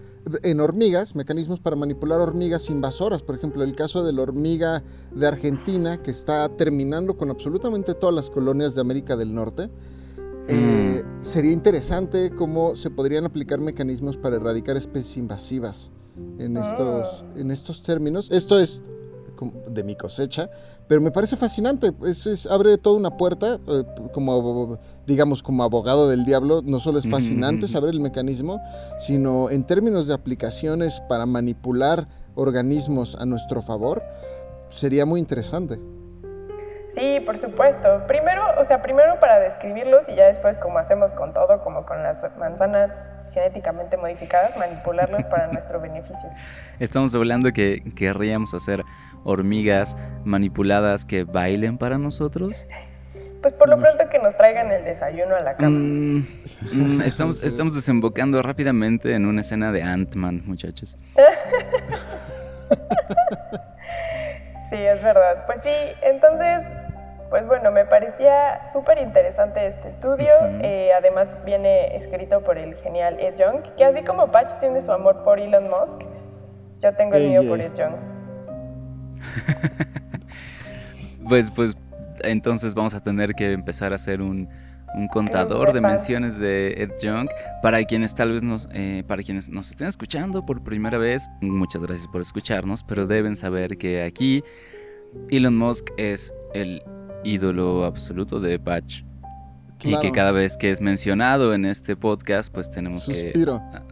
[0.42, 4.82] en hormigas, mecanismos para manipular hormigas invasoras, por ejemplo, el caso de la hormiga
[5.14, 9.70] de Argentina que está terminando con absolutamente todas las colonias de América del Norte.
[10.48, 15.90] Eh, sería interesante cómo se podrían aplicar mecanismos para erradicar especies invasivas
[16.38, 18.30] en estos, en estos términos.
[18.30, 18.82] Esto es
[19.68, 20.50] de mi cosecha,
[20.86, 21.92] pero me parece fascinante.
[22.04, 26.98] Eso es, abre toda una puerta, eh, como digamos, como abogado del diablo, no solo
[26.98, 28.60] es fascinante saber el mecanismo,
[28.98, 34.02] sino en términos de aplicaciones para manipular organismos a nuestro favor,
[34.70, 35.80] sería muy interesante.
[36.88, 38.04] Sí, por supuesto.
[38.06, 42.02] Primero, o sea, primero para describirlos y ya después, como hacemos con todo, como con
[42.02, 42.98] las manzanas
[43.32, 46.30] genéticamente modificadas, manipularlos para nuestro beneficio.
[46.78, 48.82] Estamos hablando que querríamos hacer
[49.24, 52.66] hormigas manipuladas que bailen para nosotros.
[53.42, 55.70] Pues por lo pronto que nos traigan el desayuno a la cama.
[55.78, 56.24] Mm,
[56.72, 60.96] mm, estamos, estamos desembocando rápidamente en una escena de Ant-Man, muchachos.
[64.68, 65.44] Sí, es verdad.
[65.46, 66.64] Pues sí, entonces,
[67.30, 70.30] Pues bueno, me parecía súper interesante este estudio.
[70.40, 70.60] Ujú.
[70.62, 74.92] Eh, además viene escrito por el genial Ed Young, que así como Patch tiene su
[74.92, 76.02] amor por Elon Musk,
[76.80, 77.96] yo tengo el mío por Ed Young.
[81.28, 81.76] Pues, pues,
[82.22, 84.48] entonces vamos a tener que empezar a hacer un,
[84.94, 87.28] un contador de menciones de Ed Young.
[87.62, 91.82] Para quienes tal vez nos, eh, para quienes nos estén escuchando por primera vez, muchas
[91.82, 94.42] gracias por escucharnos, pero deben saber que aquí
[95.30, 96.82] Elon Musk es el
[97.24, 99.02] ídolo absoluto de Patch.
[99.80, 100.00] Y Claro.
[100.00, 103.60] que cada vez que es mencionado en este podcast, pues tenemos Suspiro.
[103.70, 103.76] que...
[103.76, 103.84] ah,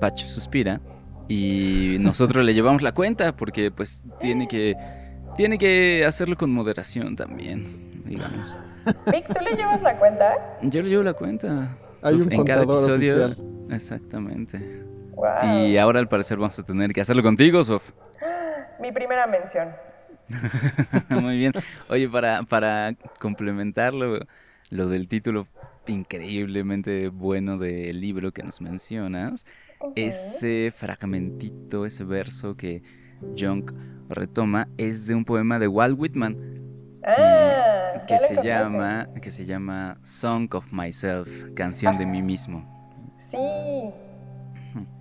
[0.00, 0.80] Patch suspira.
[1.28, 4.76] Y nosotros le llevamos la cuenta porque pues tiene que...
[5.36, 8.56] Tiene que hacerlo con moderación también, digamos.
[9.10, 10.32] Vic, ¿tú le llevas la cuenta?
[10.62, 11.76] Yo le llevo la cuenta.
[12.02, 12.94] Hay Sof, un en cada episodio.
[12.94, 13.36] oficial.
[13.70, 14.84] Exactamente.
[15.14, 15.66] Wow.
[15.66, 17.90] Y ahora al parecer vamos a tener que hacerlo contigo, Sof.
[18.80, 19.70] Mi primera mención.
[21.20, 21.52] Muy bien.
[21.88, 24.20] Oye, para, para complementarlo,
[24.70, 25.46] lo del título
[25.86, 29.44] increíblemente bueno del libro que nos mencionas,
[29.94, 32.82] ese fragmentito, ese verso que
[33.36, 33.64] Jung
[34.08, 36.36] retoma es de un poema de Walt Whitman
[37.06, 42.22] Ah, que ya lo se llama que se llama Song of Myself, canción de mí
[42.22, 42.64] mismo.
[43.18, 43.90] Sí.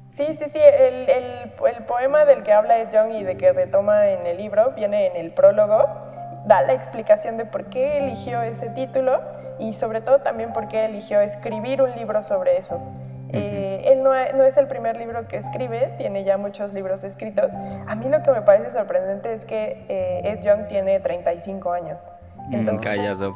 [0.09, 0.59] Sí, sí, sí.
[0.59, 4.37] El, el- el poema del que habla Ed Young y de que retoma en el
[4.37, 5.83] libro viene en el prólogo.
[6.45, 9.21] Da la explicación de por qué eligió ese título
[9.59, 12.79] y sobre todo también por qué eligió escribir un libro sobre eso.
[13.33, 17.03] Eh, él no, e- no es el primer libro que escribe, tiene ya muchos libros
[17.03, 17.53] escritos.
[17.87, 22.09] A mí lo que me parece sorprendente es que eh, Ed Young tiene 35 años.
[22.49, 23.35] Mm, Entonces, Calla, Sof.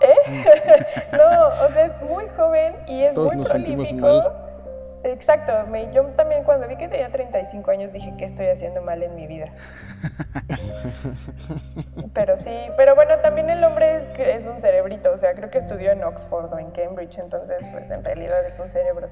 [1.12, 4.00] no, o sea, es muy joven y es Todos muy prolífico.
[4.06, 4.32] mal.
[5.02, 9.02] Exacto, me- yo también cuando vi que tenía 35 años dije que estoy haciendo mal
[9.02, 9.46] en mi vida.
[12.14, 15.58] pero sí, pero bueno, también el hombre es, es un cerebrito, o sea, creo que
[15.58, 19.08] estudió en Oxford o en Cambridge, entonces pues en realidad es un cerebro.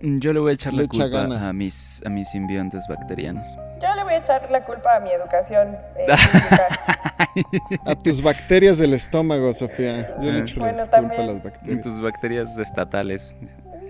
[0.00, 1.42] Yo le voy a echar Le la echa culpa ganas.
[1.42, 3.56] a mis, a mis simbiontes bacterianos.
[3.80, 6.06] Yo le voy a echar la culpa a mi educación eh.
[7.86, 10.16] A tus bacterias del estómago, Sofía.
[10.20, 11.22] Yo le echo Bueno, la culpa también.
[11.22, 11.82] a las bacterias.
[11.82, 13.36] tus bacterias estatales.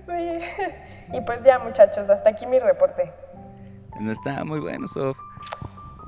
[0.06, 0.38] Sí.
[1.12, 3.12] Y pues ya muchachos, hasta aquí mi reporte.
[4.00, 5.16] No está muy bueno, Sof.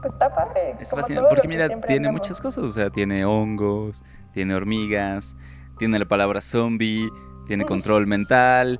[0.01, 0.76] Pues está padre.
[0.78, 2.62] Es como fascinante todo porque que mira, tiene muchas cosas.
[2.64, 5.36] O sea, tiene hongos, tiene hormigas,
[5.78, 7.09] tiene la palabra zombie,
[7.46, 8.78] tiene control mental.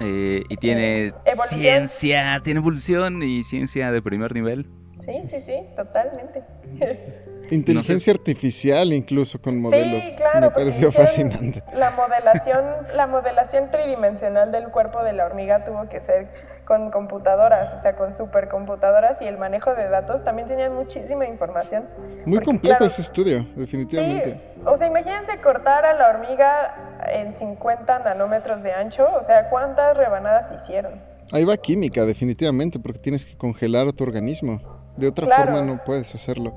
[0.00, 1.60] Eh, y tiene Evolución.
[1.60, 4.66] ciencia, tiene evolución y ciencia de primer nivel.
[4.98, 6.42] Sí, sí, sí, totalmente.
[7.50, 10.04] Inteligencia artificial incluso con modelos.
[10.04, 11.62] Sí, claro, Me pareció fascinante.
[11.74, 16.28] La modelación, la modelación tridimensional del cuerpo de la hormiga tuvo que ser
[16.70, 21.84] con computadoras, o sea, con supercomputadoras y el manejo de datos también tenían muchísima información.
[22.26, 24.40] Muy Porque, complejo claro, ese estudio, Sí, definitivamente.
[24.64, 29.96] o sea, imagínense cortar a la hormiga en 50 nanómetros de ancho, o sea, ¿cuántas
[29.96, 30.92] rebanadas hicieron?
[31.32, 34.60] Ahí va química, definitivamente, porque tienes que congelar tu organismo.
[34.96, 35.42] De otra Claro.
[35.46, 36.56] forma no puedes hacerlo.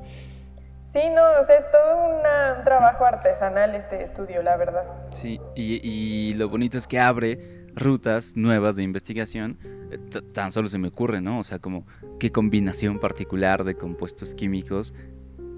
[0.83, 4.83] Sí, no, o sea, es todo una- un trabajo artesanal este estudio, la verdad.
[5.09, 9.57] Sí, y, y lo bonito es que abre rutas nuevas de investigación.
[9.91, 9.97] Eh,
[10.33, 11.39] Tan solo se me ocurre, ¿no?
[11.39, 11.85] O sea, como
[12.19, 14.93] qué combinación particular de compuestos químicos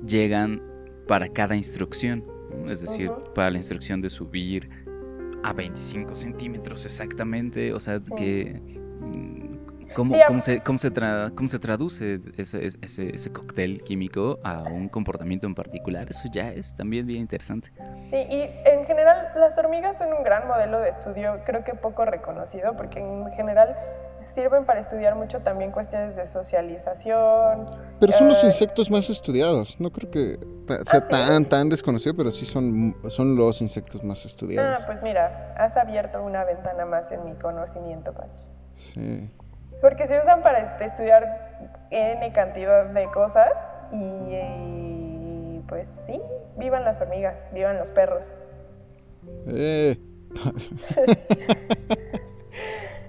[0.05, 0.61] llegan
[1.07, 2.23] para cada instrucción.
[2.51, 2.71] ¿no?
[2.71, 4.69] Es decir, para la instrucción de subir
[5.43, 7.73] a 25 centímetros exactamente.
[7.73, 8.13] O sea, Sí.
[8.15, 8.61] que...
[9.95, 14.39] ¿Cómo, Sí, cómo se, cómo se tra- cómo se traduce ese, ese, ese cóctel químico
[14.43, 16.07] a un comportamiento en particular?
[16.09, 17.71] Eso ya es también bien interesante.
[17.97, 22.03] Sí, y en general las hormigas son un gran modelo de estudio, creo que poco
[22.05, 23.75] reconocido, porque en general
[24.25, 27.67] sirven para estudiar mucho también cuestiones de socialización.
[27.99, 29.79] Pero son los eh, insectos más estudiados.
[29.79, 30.37] No creo que
[30.67, 31.09] sea ¿Ah, sí?
[31.09, 34.81] tan, tan desconocido, pero sí son, son los insectos más estudiados.
[34.81, 38.27] Ah, pues mira, has abierto una ventana más en mi conocimiento, Pach.
[38.73, 39.29] Sí.
[39.81, 46.19] Porque se usan para estudiar N cantidad de cosas y, y, pues sí,
[46.57, 48.33] vivan las hormigas, vivan los perros.
[49.47, 49.97] Eh,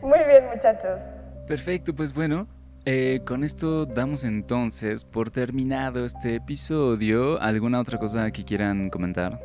[0.02, 1.02] Muy bien, muchachos.
[1.46, 2.46] Perfecto, pues bueno,
[2.84, 7.40] eh, con esto damos entonces por terminado este episodio.
[7.40, 9.40] ¿Alguna otra cosa que quieran comentar?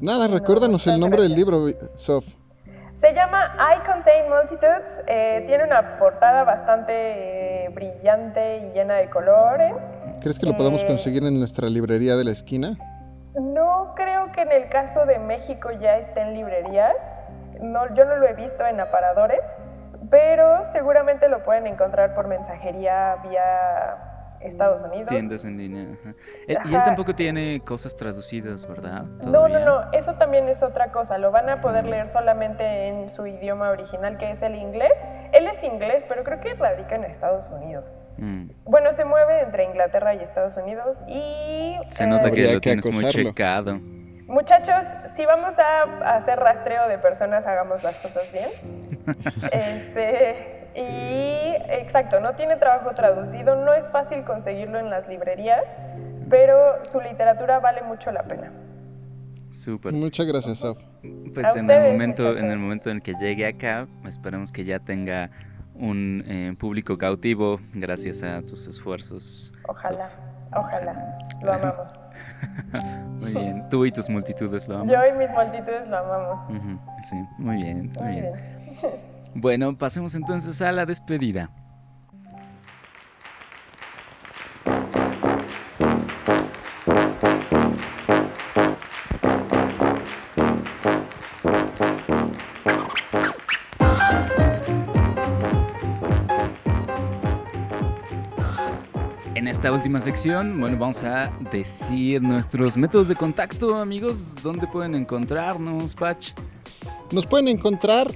[0.00, 2.24] Nada, recuérdanos el nombre del libro, Sof.
[3.00, 5.00] Se llama I Contain Multitudes.
[5.06, 9.74] eh, tiene una portada bastante eh, brillante y llena de colores.
[10.20, 12.76] ¿Crees que lo podemos Eh, conseguir en nuestra librería de la esquina?
[13.34, 16.94] No creo que en el caso de México ya esté en librerías.
[17.62, 19.40] No, yo no lo he visto en aparadores,
[20.10, 23.96] pero seguramente lo pueden encontrar por mensajería vía
[24.40, 25.08] Estados Unidos.
[25.08, 25.86] Tiendas en línea.
[26.00, 26.14] ajá.
[26.48, 29.04] Eh, Y él tampoco tiene cosas traducidas, ¿verdad?
[29.26, 31.18] No, no, no, eso también es otra cosa.
[31.18, 34.92] Lo van a poder leer solamente en su idioma original, que es el inglés.
[35.32, 37.84] Él es inglés, pero creo que radica en Estados Unidos.
[38.16, 38.50] Mm.
[38.64, 41.76] Bueno, se mueve entre Inglaterra y Estados Unidos y...
[41.90, 43.78] Se nota eh, que lo que tienes muy checado.
[44.26, 44.86] Muchachos,
[45.16, 45.82] si vamos a
[46.16, 48.48] hacer rastreo de personas, hagamos las cosas bien.
[49.52, 55.64] Este, y exacto, no tiene trabajo traducido, no es fácil conseguirlo en las librerías,
[56.28, 58.52] pero su literatura vale mucho la pena.
[59.50, 59.92] Súper.
[59.92, 60.78] Muchas gracias, Saf.
[61.34, 64.52] Pues A en el ustedes, momento, en el momento en el que llegue acá, esperemos
[64.52, 65.30] que ya tenga
[65.74, 69.52] un eh, público cautivo gracias a tus esfuerzos.
[69.66, 70.58] Ojalá, Sof.
[70.64, 71.98] ojalá, lo amamos.
[73.20, 73.68] Muy bien.
[73.70, 74.88] Tú y tus multitudes lo aman.
[74.88, 76.46] Yo y mis multitudes lo amamos.
[76.46, 78.32] Ujú, Sí, muy bien, muy, Muy bien.
[78.32, 79.00] bien.
[79.34, 81.50] Bueno, pasemos entonces a la despedida.
[99.34, 104.34] En esta última sección, bueno, vamos a decir nuestros métodos de contacto, amigos.
[104.42, 106.32] ¿Dónde pueden encontrarnos, Patch?
[107.12, 108.08] Nos pueden encontrar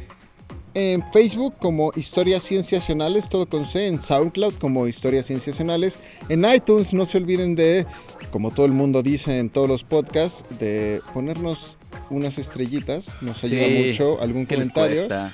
[0.74, 5.98] en Facebook como Historias Cienciacionales, todo con C, en SoundCloud como Historias Cienciacionales,
[6.28, 7.86] en iTunes no se olviden de,
[8.30, 11.76] como todo el mundo dice en todos los podcasts, de ponernos
[12.10, 15.30] unas estrellitas, nos ayuda Sí, mucho, algún ¿Qué les comentario.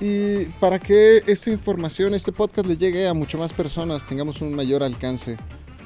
[0.00, 4.54] Y para que esta información, este podcast le llegue a mucho más personas, tengamos un
[4.54, 5.36] mayor alcance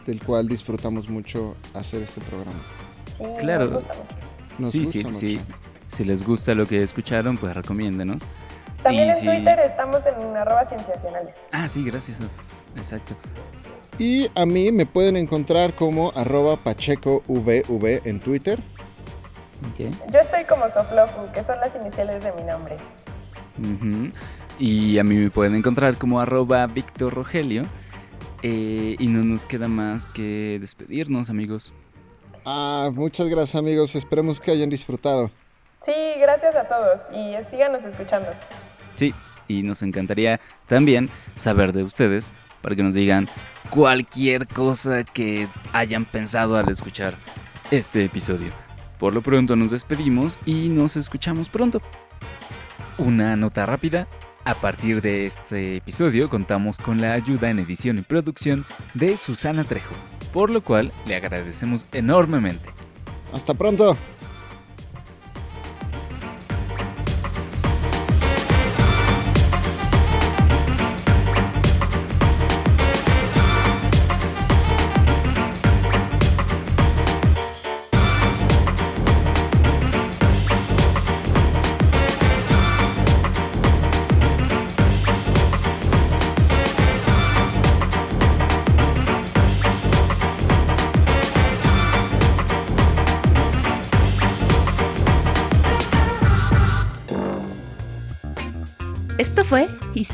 [0.06, 2.52] del cual disfrutamos mucho hacer este programa.
[3.16, 3.64] Sí, Claro.
[3.64, 4.16] nos gusta mucho.
[4.58, 5.18] Nos sí, gusta sí, mucho.
[5.18, 5.40] sí.
[5.88, 8.22] Si les gusta lo que escucharon, pues recomiéndenos.
[8.84, 11.34] También Y en si- Twitter estamos en arroba cienciacionales.
[11.50, 12.20] Ah, sí, gracias.
[12.76, 13.16] Exacto.
[13.98, 18.60] Y a mí me pueden encontrar como arroba pachecovv en Twitter.
[19.78, 22.76] Yo estoy como Soflofu, que son las iniciales de mi nombre.
[24.58, 27.64] Y a mí me pueden encontrar como arroba Víctor Rogelio.
[28.42, 31.72] Eh, y no nos queda más que despedirnos, amigos.
[32.44, 35.30] Ah, muchas gracias amigos, esperemos que hayan disfrutado.
[35.80, 38.28] Sí, gracias a todos y síganos escuchando.
[38.94, 39.14] Sí,
[39.48, 42.32] y nos encantaría también saber de ustedes
[42.62, 43.28] para que nos digan
[43.70, 47.14] cualquier cosa que hayan pensado al escuchar
[47.70, 48.52] este episodio.
[48.98, 51.82] Por lo pronto nos despedimos y nos escuchamos pronto.
[52.96, 54.08] Una nota rápida.
[54.46, 59.64] A partir de este episodio contamos con la ayuda en edición y producción de Susana
[59.64, 59.94] Trejo,
[60.32, 62.68] por lo cual le agradecemos enormemente.
[63.32, 63.96] Hasta pronto.